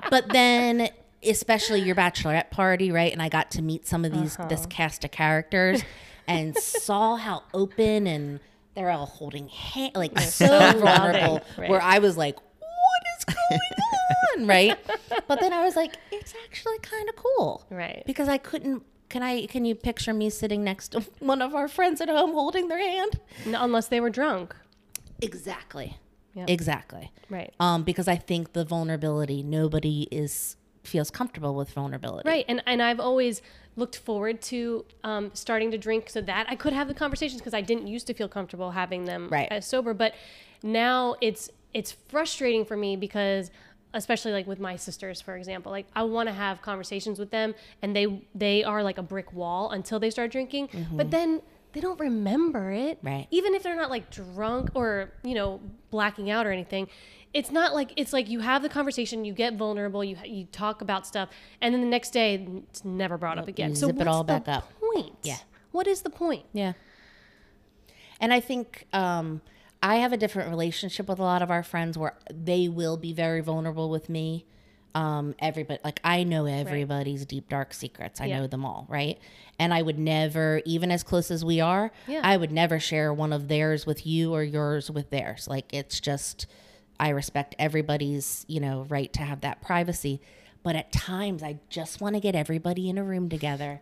[0.09, 0.89] But then,
[1.23, 3.11] especially your bachelorette party, right?
[3.13, 4.67] And I got to meet some of these this Uh-huh.
[4.69, 5.83] cast of characters,
[6.27, 8.39] and saw how open and
[8.75, 11.41] they're all holding hands, like so so vulnerable.
[11.57, 11.69] right.
[11.69, 13.59] Where I was like, "What is going
[13.93, 13.96] on?"
[14.39, 14.77] Right?
[15.27, 18.03] But then I was like, "It's actually kind of cool." Right.
[18.05, 18.83] because I couldn't.
[19.09, 19.45] Can I?
[19.45, 22.79] Can you picture me sitting next to one of our friends at home holding their
[22.79, 23.19] hand?
[23.45, 24.55] No, unless they were drunk.
[25.21, 25.97] Exactly.
[26.33, 26.45] Yeah.
[26.47, 27.11] Exactly.
[27.29, 27.53] Right.
[27.59, 32.27] Um, because I think the vulnerability, nobody is feels comfortable with vulnerability.
[32.27, 32.45] Right.
[32.47, 33.41] And and I've always
[33.75, 37.53] looked forward to um, starting to drink so that I could have the conversations because
[37.53, 39.47] I didn't used to feel comfortable having them Right.
[39.51, 39.93] as sober.
[39.93, 40.13] But
[40.63, 43.51] now it's it's frustrating for me because
[43.93, 47.55] especially like with my sisters for example like i want to have conversations with them
[47.81, 51.41] and they they are like a brick wall until they start drinking but then
[51.73, 53.27] they don't remember it Right.
[53.31, 56.87] even if they're not like drunk or you know blacking out or anything
[57.33, 60.81] it's not like it's like you have the conversation you get vulnerable you you talk
[60.81, 61.29] about stuff
[61.61, 64.07] and then the next day it's never brought up again you so zip it what's
[64.09, 64.71] all the back up.
[64.79, 65.37] point Yeah.
[65.71, 66.73] what is the point Yeah.
[68.19, 69.41] And I think um,
[69.81, 73.13] I have a different relationship with a lot of our friends where they will be
[73.13, 74.45] very vulnerable with me.
[74.95, 78.19] Um, everybody, like I know everybody's deep dark secrets.
[78.19, 78.39] I Yeah.
[78.39, 79.19] know them all, right?
[79.59, 82.21] And I would never, even as close as we are, Yeah.
[82.23, 85.47] I would never share one of theirs with you or yours with theirs.
[85.47, 86.47] Like it's just,
[86.99, 90.19] I respect everybody's, you know, right to have that privacy.
[90.63, 93.81] But at times, I just want to get everybody in a room together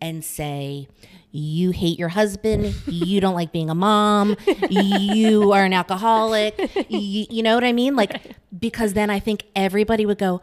[0.00, 0.88] and say,
[1.30, 4.36] you hate your husband, you don't like being a mom,
[4.70, 6.56] you are an alcoholic.
[6.88, 7.96] You, you know what I mean?
[7.96, 8.20] Like,
[8.58, 10.40] because then I think everybody would go,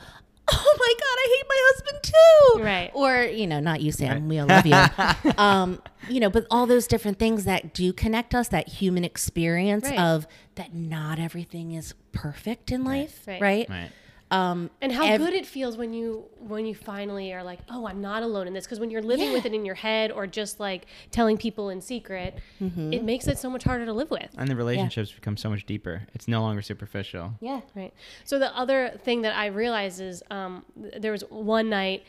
[0.54, 2.64] oh my God, I hate my husband too.
[2.64, 2.92] Right.
[2.94, 5.32] Or, you know, not you, Sam, we all love you.
[5.38, 9.86] um, you know, but all those different things that do connect us, that human experience
[9.86, 10.00] Right.
[10.00, 13.42] of that not everything is perfect in life, Right.
[13.42, 13.70] right?
[13.70, 13.90] Right.
[14.32, 17.86] Um, and how ev- good it feels when you when you finally are like oh
[17.86, 19.34] i'm not alone in this because when you're living Yeah.
[19.34, 22.94] with it in your head or just like telling people in secret Mm-hmm.
[22.94, 25.66] it makes it so much harder to live with And the relationships become so much
[25.66, 26.04] deeper.
[26.14, 27.34] It's no longer superficial.
[27.42, 27.60] yeah.
[27.76, 27.94] Right.
[28.24, 32.06] So the other thing that I realized is um, th- there was one night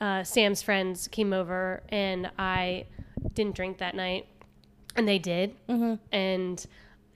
[0.00, 2.86] uh, Sam's friends came over and I
[3.34, 4.26] didn't drink that night,
[4.94, 5.94] and they did, mm-hmm.
[6.12, 6.64] and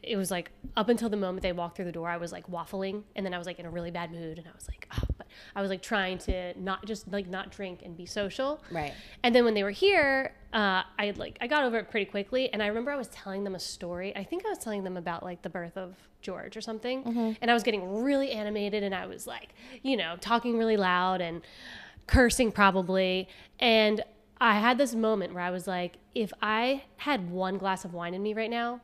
[0.03, 2.47] it was like up until the moment they walked through the door, I was like
[2.51, 4.89] waffling, and then I was like in a really bad mood, and I was like,
[4.97, 8.61] oh, but I was like trying to not just like not drink and be social,
[8.71, 8.93] Right.
[9.23, 12.53] and then when they were here, uh, I like I got over it pretty quickly,
[12.53, 14.15] and I remember I was telling them a story.
[14.17, 17.51] I think I was telling them about like the birth of George or something, and
[17.51, 21.43] I was getting really animated, and I was like, you know, talking really loud and
[22.07, 23.29] cursing probably,
[23.61, 24.03] and
[24.41, 28.13] I had this moment where I was like, if I had one glass of wine
[28.15, 28.81] in me right now,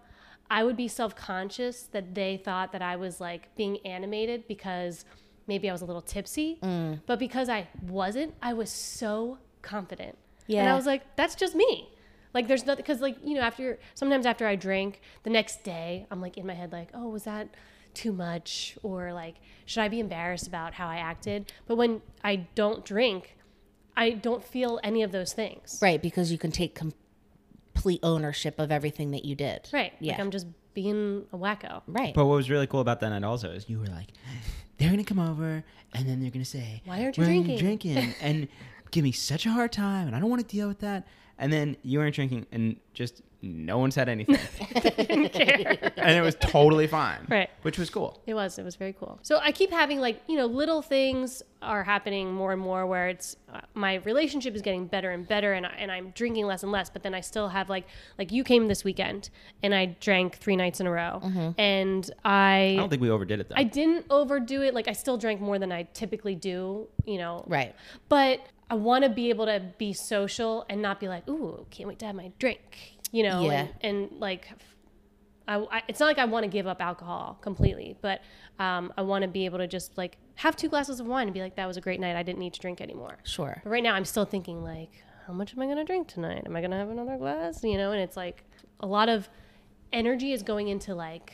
[0.50, 5.04] I would be self conscious that they thought that I was like being animated because
[5.46, 6.58] maybe I was a little tipsy.
[6.62, 7.00] Mm.
[7.06, 10.16] But because I wasn't, I was so confident.
[10.48, 11.90] And I was like, that's just me.
[12.32, 16.06] Like, there's nothing, because, like, you know, after sometimes after I drink, the next day,
[16.10, 17.48] I'm like in my head, like, oh, was that
[17.94, 18.78] too much?
[18.82, 19.36] Or like,
[19.66, 21.52] should I be embarrassed about how I acted?
[21.66, 23.36] But when I don't drink,
[23.96, 25.78] I don't feel any of those things.
[25.82, 26.74] Right, because you can take
[27.78, 29.68] complete ownership of everything that you did.
[29.72, 29.92] Right.
[30.00, 30.12] Yeah.
[30.12, 31.82] Like, I'm just being a wacko.
[31.86, 32.12] right.
[32.14, 34.08] But what was really cool about that night also is you were like,
[34.78, 35.64] they're gonna come over
[35.94, 38.48] and then they're gonna say, Why aren't you "Why drinking?" drinking?" and
[38.90, 41.06] give me such a hard time, and I don't want to deal with that.
[41.38, 44.36] And then you weren't drinking, and just no one said anything,
[44.82, 45.92] Didn't care.
[45.96, 47.48] and it was totally fine, Right.
[47.62, 48.20] Which was cool.
[48.26, 48.58] It was.
[48.58, 49.18] It was very cool.
[49.22, 53.08] So I keep having like you know little things are happening more and more where
[53.08, 56.62] it's uh, my relationship is getting better and better and I, and I'm drinking less
[56.62, 56.90] and less.
[56.90, 57.86] But then I still have like
[58.18, 59.30] like you came this weekend
[59.62, 61.20] and I drank three nights in a row
[61.58, 63.54] and I I don't think we overdid it though.
[63.56, 64.74] I didn't overdo it.
[64.74, 66.88] Like I still drank more than I typically do.
[67.04, 67.44] You know.
[67.46, 67.74] Right.
[68.08, 71.88] But I want to be able to be social and not be like, ooh, can't
[71.88, 72.97] wait to have my drink.
[73.10, 73.42] You know.
[73.42, 73.66] Yeah.
[73.80, 74.48] And, and like
[75.48, 78.20] I, I, it's not like I want to give up alcohol completely, but
[78.58, 81.34] um, I want to be able to just like have two glasses of wine and
[81.34, 82.16] be like, that was a great night.
[82.16, 83.18] I didn't need to drink anymore.
[83.24, 83.60] Sure.
[83.64, 86.42] But right now, I'm still thinking like, how much am I going to drink tonight?
[86.44, 87.64] Am I going to have another glass?
[87.64, 88.44] You know, and it's like
[88.80, 89.28] a lot of
[89.90, 91.32] energy is going into like,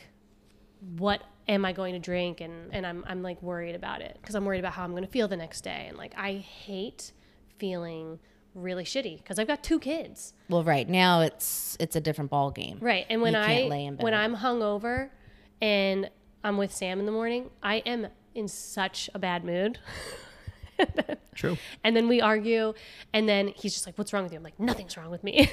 [0.97, 2.39] what am I going to drink?
[2.39, 5.03] And, and I'm, I'm like worried about it because I'm worried about how I'm going
[5.05, 5.87] to feel the next day.
[5.89, 7.11] And like, I hate
[7.57, 8.19] feeling
[8.55, 10.33] really shitty because I've got two kids.
[10.49, 12.77] Well, right now it's it's a different ball game.
[12.81, 13.05] Right.
[13.09, 14.13] And when You I can't lay in when.
[14.13, 15.09] I'm hungover
[15.61, 16.09] and
[16.43, 19.79] I'm with Sam in the morning, I am in such a bad mood.
[21.35, 21.57] True.
[21.83, 22.73] And then we argue
[23.13, 24.37] and then he's just like, What's wrong with you?
[24.37, 25.51] I'm like, Nothing's wrong with me.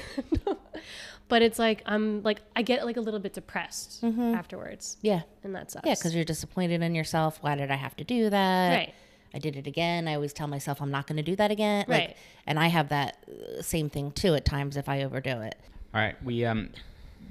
[1.27, 4.97] but it's like I'm like I get like a little bit depressed afterwards.
[5.01, 5.21] Yeah.
[5.43, 5.81] And that sucks.
[5.81, 5.87] Mm-hmm.
[5.89, 7.39] Yeah, because you're disappointed in yourself.
[7.41, 8.69] Why did I have to do that?
[8.75, 8.93] Right.
[9.33, 10.07] I did it again.
[10.07, 11.85] I always tell myself I'm not going to do that again.
[11.87, 12.17] Like, Right.
[12.45, 15.55] and I have that uh, same thing too at times if I overdo it.
[15.93, 16.69] All right, we um,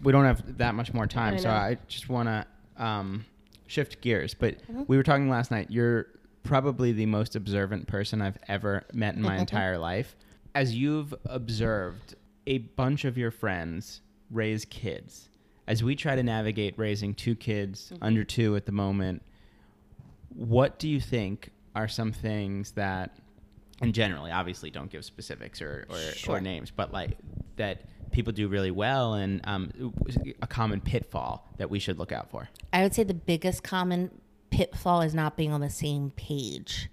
[0.03, 1.51] we don't have that much more time, I so.
[1.51, 2.47] I just want to
[2.85, 3.25] um,
[3.67, 4.35] shift gears.
[4.35, 4.83] But Mm-hmm.
[4.89, 5.69] we were talking last night.
[5.71, 6.07] You're
[6.43, 10.17] probably the most observant person I've ever met in my entire life.
[10.55, 12.15] As you've observed
[12.47, 14.01] a bunch of your friends
[14.31, 15.29] raise kids,
[15.69, 18.03] as we try to navigate raising two kids Mm-hmm.
[18.05, 19.23] under two at the moment,
[20.35, 23.17] what do you think are some things that
[23.81, 26.37] and generally obviously don't give specifics or, or, Sure.
[26.37, 27.17] or names but like
[27.57, 29.73] that people do really well and um,
[30.43, 34.11] a common pitfall that we should look out for I would say the biggest common
[34.51, 36.91] pitfall is not being on the same page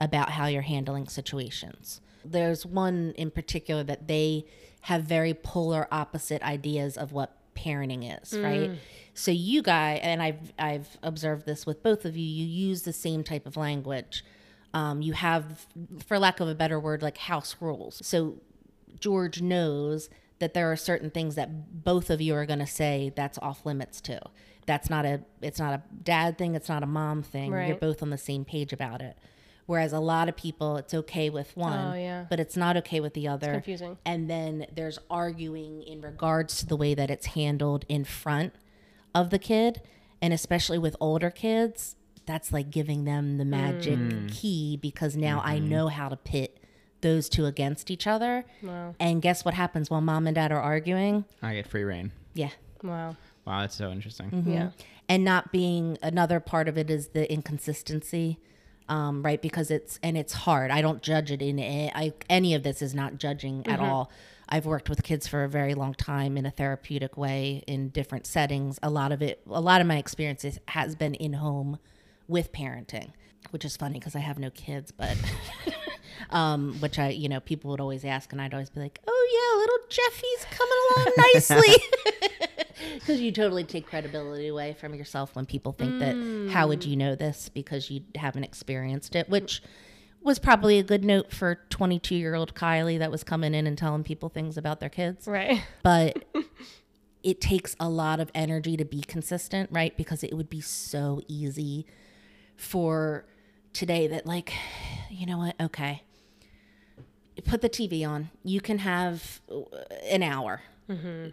[0.00, 2.00] about how you're handling situations.
[2.24, 4.46] There's one in particular that they
[4.82, 8.70] have very polar opposite ideas of what parenting is, right?
[9.14, 12.24] So you guys, and I've I've observed this with both of you.
[12.24, 14.24] You use the same type of language.
[14.74, 15.66] Um, you have,
[16.06, 18.00] for lack of a better word, like house rules.
[18.04, 18.38] So
[18.98, 23.12] George knows that there are certain things that both of you are going to say
[23.14, 24.20] that's off limits to.
[24.64, 28.00] that's not a it's not a dad thing it's not a mom thing you're both
[28.02, 29.16] on the same page about it
[29.66, 32.26] whereas a lot of people it's okay with one Oh, yeah.
[32.28, 33.96] but it's not okay with the other confusing.
[34.04, 38.54] and then there's arguing in regards to the way that it's handled in front
[39.14, 39.80] of the kid
[40.20, 41.96] and especially with older kids
[42.26, 43.98] that's like giving them the magic
[44.30, 46.58] key because now i know how to pit
[47.00, 48.94] those two against each other Wow.
[49.00, 52.12] and guess what happens while mom and dad are arguing I get free rein.
[52.34, 52.50] yeah
[52.82, 53.16] Wow.
[53.44, 54.30] Wow, that's so interesting.
[54.30, 54.52] Mm-hmm.
[54.52, 54.70] Yeah.
[55.08, 58.38] and not being another part of it is the inconsistency
[58.88, 59.40] um, right?
[59.40, 60.70] Because it's and it's hard.
[60.70, 64.10] I don't judge it in a- I, any of this is not judging at all.
[64.48, 68.26] I've worked with kids for a very long time in a therapeutic way in different
[68.26, 68.78] settings.
[68.82, 71.78] A lot of it a lot of my experiences has been in home
[72.28, 73.10] with parenting
[73.50, 75.16] which is funny because i have no kids but
[76.30, 79.28] um, which i you know people would always ask and i'd always be like oh
[79.34, 82.48] yeah little jeffy's coming along nicely
[82.94, 86.94] because you totally take credibility away from yourself when people think that how would you
[86.94, 87.00] mm.
[87.00, 87.48] know this?
[87.48, 89.62] because you haven't experienced it which
[90.22, 93.76] was probably a good note for 22 year old kylie that was coming in and
[93.76, 95.26] telling people things about their kids.
[95.26, 95.62] Right.
[95.82, 96.24] but
[97.22, 99.96] it takes a lot of energy to be consistent right?
[99.96, 101.86] Because it would be so easy
[102.56, 103.24] for
[103.72, 104.52] today that like
[105.10, 105.54] you know what?
[105.60, 106.02] Okay.
[107.44, 108.30] Put the tv on.
[108.44, 109.40] You can have
[110.08, 110.62] an hour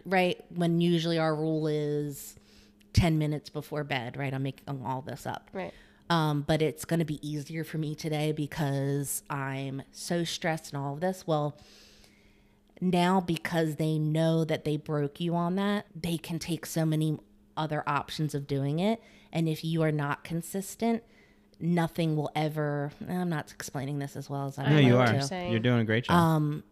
[0.06, 2.36] right when usually our rule is
[2.94, 5.72] 10 minutes before bed right i'm making all this up Right.
[6.08, 10.82] um, but it's going to be easier for me today because I'm so stressed and
[10.82, 11.24] all of this.
[11.26, 11.56] Well,
[12.80, 17.18] now because they know that they broke you on that, they can take so many
[17.56, 19.00] other options of doing it.
[19.32, 21.02] And if you are not consistent,
[21.60, 22.90] nothing will ever.
[23.08, 25.06] I'm not explaining this as well as I No, you are.
[25.06, 25.48] to.
[25.50, 26.16] You're doing a great job.
[26.16, 26.64] Um,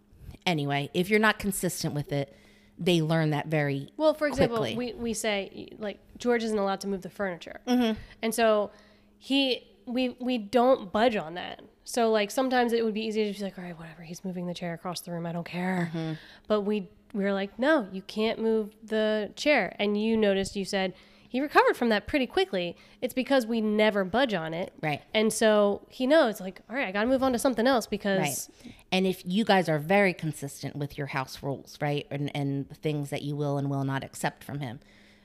[0.46, 2.34] Anyway, if you're not consistent with it,
[2.78, 4.76] they learn that very Well, for example, quickly.
[4.76, 7.98] we, we say like George isn't allowed to move the furniture, Mm-hmm.
[8.22, 8.70] and so
[9.18, 11.62] he we we don't budge on that.
[11.84, 14.46] So like sometimes it would be easy to be like, all right, whatever, he's moving
[14.46, 15.90] the chair across the room, I don't care.
[15.94, 16.12] Mm-hmm.
[16.46, 20.64] But we we were like, no, you can't move the chair, and you noticed you
[20.66, 20.92] said
[21.28, 22.76] he recovered from that pretty quickly.
[23.00, 25.02] It's because we never budge on it, Right.
[25.14, 27.86] And so he knows like, all right, I got to move on to something else
[27.86, 28.74] because Right.
[28.90, 32.06] And if you guys are very consistent with your house rules, right?
[32.10, 34.80] And and things that you will and will not accept from him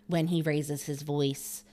[0.07, 1.63] when he raises his voice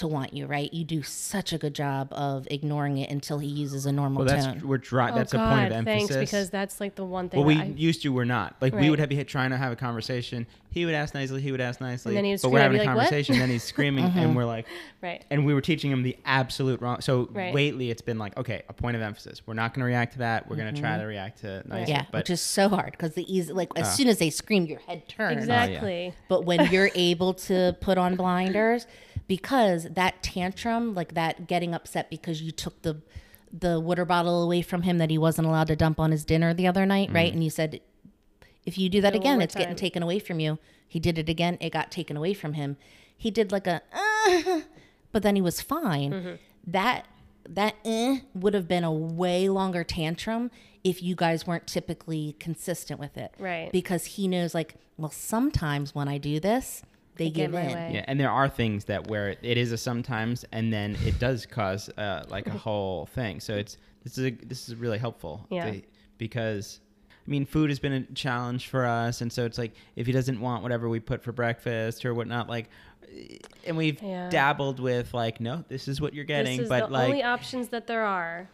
[0.00, 0.72] to want you, right?
[0.72, 4.34] You do such a good job of ignoring it until he uses a normal well,
[4.34, 4.60] that's tone.
[4.68, 5.10] we're dry.
[5.10, 6.08] Oh that's God, a point of emphasis.
[6.16, 7.38] thanks because that's like the one thing.
[7.40, 8.10] well, we I, used to.
[8.12, 8.56] We're not.
[8.60, 10.46] Like we would have be trying to have a conversation.
[10.72, 11.40] He would ask nicely.
[11.40, 12.10] He would ask nicely.
[12.10, 13.38] And then he would but we're having be a like, conversation.
[13.40, 14.18] then he's screaming, Mm-hmm.
[14.20, 14.66] and we're like,
[15.02, 15.24] right.
[15.30, 17.00] and we were teaching him the absolute wrong.
[17.00, 17.52] So Right.
[17.52, 19.42] lately, it's been like, okay, a point of emphasis.
[19.46, 20.48] We're not going to react to that.
[20.48, 21.80] We're going to try to react to nicely.
[21.82, 21.90] Mm-hmm.
[21.90, 23.90] yeah, but which is so hard because the easy, like as Ah.
[23.90, 25.38] soon as they scream, your head turns.
[25.38, 26.14] Exactly.
[26.28, 28.86] But when you're able to put on blinders,
[29.30, 33.00] because that tantrum, like that getting upset because you took the
[33.52, 36.52] the water bottle away from him that he wasn't allowed to dump on his dinner
[36.52, 37.32] the other night, right?
[37.32, 37.80] And you said,
[38.66, 40.58] if you do that Do again, more it's getting taken away from you.
[40.88, 42.76] He did it again, it got taken away from him.
[43.16, 44.62] He did like a, uh,
[45.12, 46.10] but then he was fine.
[46.12, 46.34] Mm-hmm.
[46.66, 47.06] That
[47.48, 50.50] that eh, would have been a way longer tantrum
[50.82, 53.70] if you guys weren't typically consistent with it Right.
[53.70, 56.82] because he knows like well sometimes when i do this
[57.16, 57.90] they I give in way.
[57.94, 61.46] Yeah, and there are things that where it is a sometimes, and then it does
[61.46, 63.40] cause uh, like a whole thing.
[63.40, 65.46] So it's this is a, this is really helpful.
[65.50, 65.70] Yeah.
[65.70, 65.82] to-
[66.18, 66.80] because
[67.26, 70.12] I mean, food has been a challenge for us, and so it's like if he
[70.12, 72.68] doesn't want whatever we put for breakfast or whatnot, like,
[73.66, 74.28] and we've Yeah.
[74.30, 77.22] dabbled with like, no, this is what you're getting, this is but the like only
[77.22, 78.48] options that there are.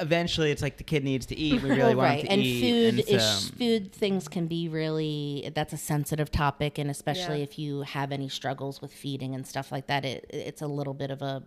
[0.00, 1.62] eventually it's like the kid needs to eat.
[1.62, 4.46] We really want right him to and eat, food and ish so- food things can
[4.46, 7.44] be really that's a sensitive topic and especially Yeah.
[7.44, 10.94] if you have any struggles with feeding and stuff like that it it's a little
[10.94, 11.42] bit of a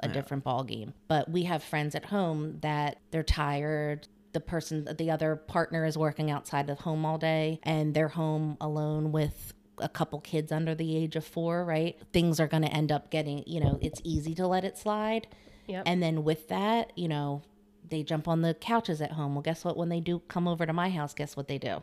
[0.00, 4.88] a different ball game but we have friends at home that they're tired the person
[4.98, 9.54] the other partner is working outside of home all day and they're home alone with
[9.78, 13.10] a couple kids under the age of four right things are going to end up
[13.10, 15.26] getting you know it's easy to let it slide
[15.66, 15.84] Yep.
[15.86, 17.42] and then with that, you know,
[17.88, 19.34] they jump on the couches at home.
[19.34, 19.76] Well, guess what?
[19.76, 21.82] When they do come over to my house, guess what they do?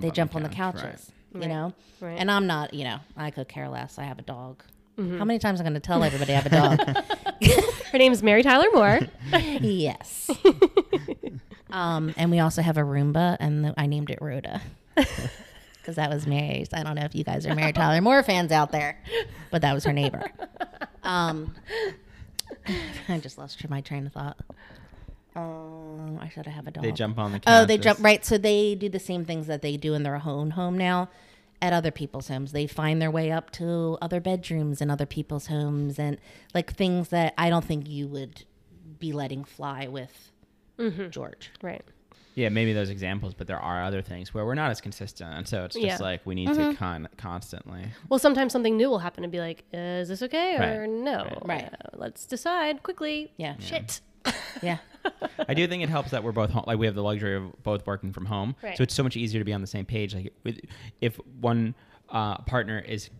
[0.00, 1.42] They jump on the couches, right.
[1.42, 1.74] you know?
[2.00, 2.12] Right.
[2.12, 2.20] Mm-hmm.
[2.20, 3.98] And I'm not, you know, I could care less.
[3.98, 4.62] I have a dog.
[4.96, 6.78] How many times am I going to tell everybody I have a dog?
[7.92, 9.00] Her name is Mary Tyler Moore.
[9.32, 10.30] yes.
[11.70, 14.62] um, and we also have a Roomba, and the, I named it Rhoda.
[15.82, 16.68] Because that was Mary's.
[16.72, 19.02] I don't know if you guys are Mary Tyler Moore fans out there,
[19.50, 20.30] but that was her neighbor.
[21.02, 21.56] Um,
[23.08, 24.38] I just lost my train of thought.
[25.34, 26.84] Um, I should have a dog.
[26.84, 27.48] They jump on the couch.
[27.48, 28.24] Oh, they jump right.
[28.24, 31.08] So they do the same things that they do in their own home now.
[31.60, 32.52] at other people's homes.
[32.52, 36.18] They find their way up to other bedrooms in other people's homes and
[36.54, 38.44] like things that I don't think you would
[38.98, 40.32] be letting fly with
[40.78, 41.10] mm-hmm.
[41.10, 41.50] George.
[41.62, 41.84] Right.
[42.34, 45.46] Yeah, maybe those examples, but there are other things where we're not as consistent, and
[45.46, 45.98] so it's just Yeah.
[45.98, 46.70] like we need Mm-hmm.
[46.70, 47.84] to con- constantly.
[48.08, 50.88] Well, sometimes something new will happen and be like, uh, is this okay or Right.
[50.90, 51.40] no?
[51.44, 51.64] Right.
[51.66, 53.32] Uh, let's decide quickly.
[53.36, 53.56] Yeah.
[53.58, 54.00] Shit.
[54.62, 54.78] Yeah.
[55.48, 57.60] I do think it helps that we're both home, like we have the luxury of
[57.64, 58.76] both working from home, Right.
[58.76, 60.14] so it's so much easier to be on the same page.
[60.14, 60.60] Like with,
[61.00, 61.74] if one
[62.08, 63.10] uh, partner is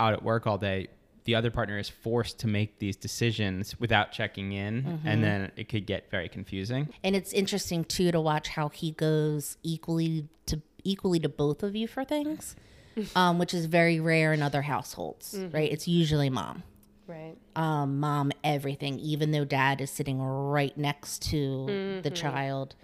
[0.00, 0.86] out at work all day,
[1.28, 5.06] the other partner is forced to make these decisions without checking in, Mm-hmm.
[5.08, 6.88] and then it could get very confusing.
[7.04, 11.76] And it's interesting too to watch how he goes equally to equally to both of
[11.76, 12.56] you for things,
[13.14, 15.70] um, which is very rare in other households, right?
[15.70, 16.62] It's usually mom.
[17.06, 17.36] Right.
[17.56, 22.74] um, mom everything, even though dad is sitting right next to the child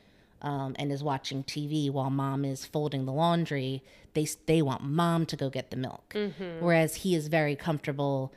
[0.45, 3.83] um, and is watching TV while mom is folding the laundry.
[4.13, 6.15] They they want mom to go get the milk,
[6.61, 8.33] whereas he is very comfortable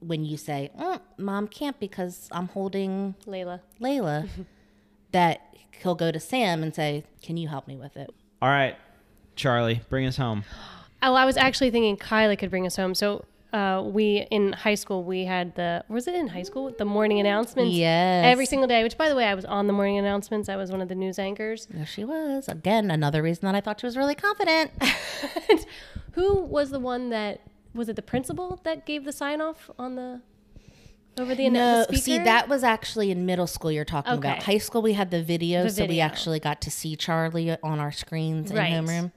[0.00, 3.60] when you say, "Mm, "Mom can't because I'm holding Layla.
[3.80, 4.28] Layla."
[5.12, 8.76] that he'll go to Sam and say, "Can you help me with it?" All right,
[9.34, 10.44] Charlie, bring us home.
[11.02, 12.94] Oh, I was actually thinking Kylie could bring us home.
[12.94, 13.24] So
[13.54, 17.20] uh, we in high school we had the was it in high school the morning
[17.20, 18.24] announcements Yes.
[18.26, 18.82] every single day.
[18.82, 20.48] Which by the way, I was on the morning announcements.
[20.48, 21.66] I was one of the news anchors.
[21.70, 22.90] There she was again.
[22.90, 24.70] Another reason that I thought she was really confident.
[26.12, 27.40] Who was the one that
[27.74, 27.96] was it?
[27.96, 30.20] The principal that gave the sign off on the
[31.16, 34.42] over the, No, the see, that was actually in middle school you're talking about.
[34.42, 37.78] High school, we had the video, The so we actually got to see Charlie on
[37.78, 38.72] our screens in Right.
[38.72, 39.12] homeroom.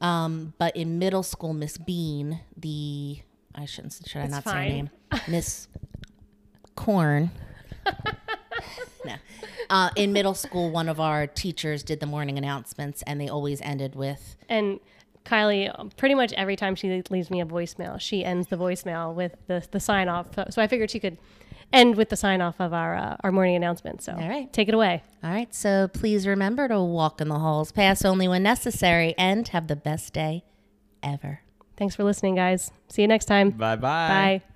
[0.00, 3.18] Um, but in middle school, Miss Bean, the
[3.54, 4.90] I shouldn't should I It's not say her name,
[5.28, 5.68] Miss
[6.74, 7.30] Corn.
[9.04, 9.14] no,
[9.70, 13.60] uh, in middle school, one of our teachers did the morning announcements, and they always
[13.60, 14.80] ended with and
[15.24, 19.14] Kylie, um, pretty much every time she leaves me a voicemail, she ends the voicemail
[19.14, 20.34] with the, the sign off.
[20.34, 21.16] So, so I figured she could
[21.72, 24.02] end with the sign off of our uh, our morning announcement.
[24.02, 24.52] So All right.
[24.52, 25.02] take it away.
[25.22, 29.48] All right, so please remember to walk in the halls, pass only when necessary, and
[29.48, 30.44] have the best day
[31.02, 31.40] ever.
[31.76, 32.70] Thanks for listening, guys.
[32.88, 33.50] See you next time.
[33.50, 34.40] Bye bye.
[34.40, 34.53] Bye.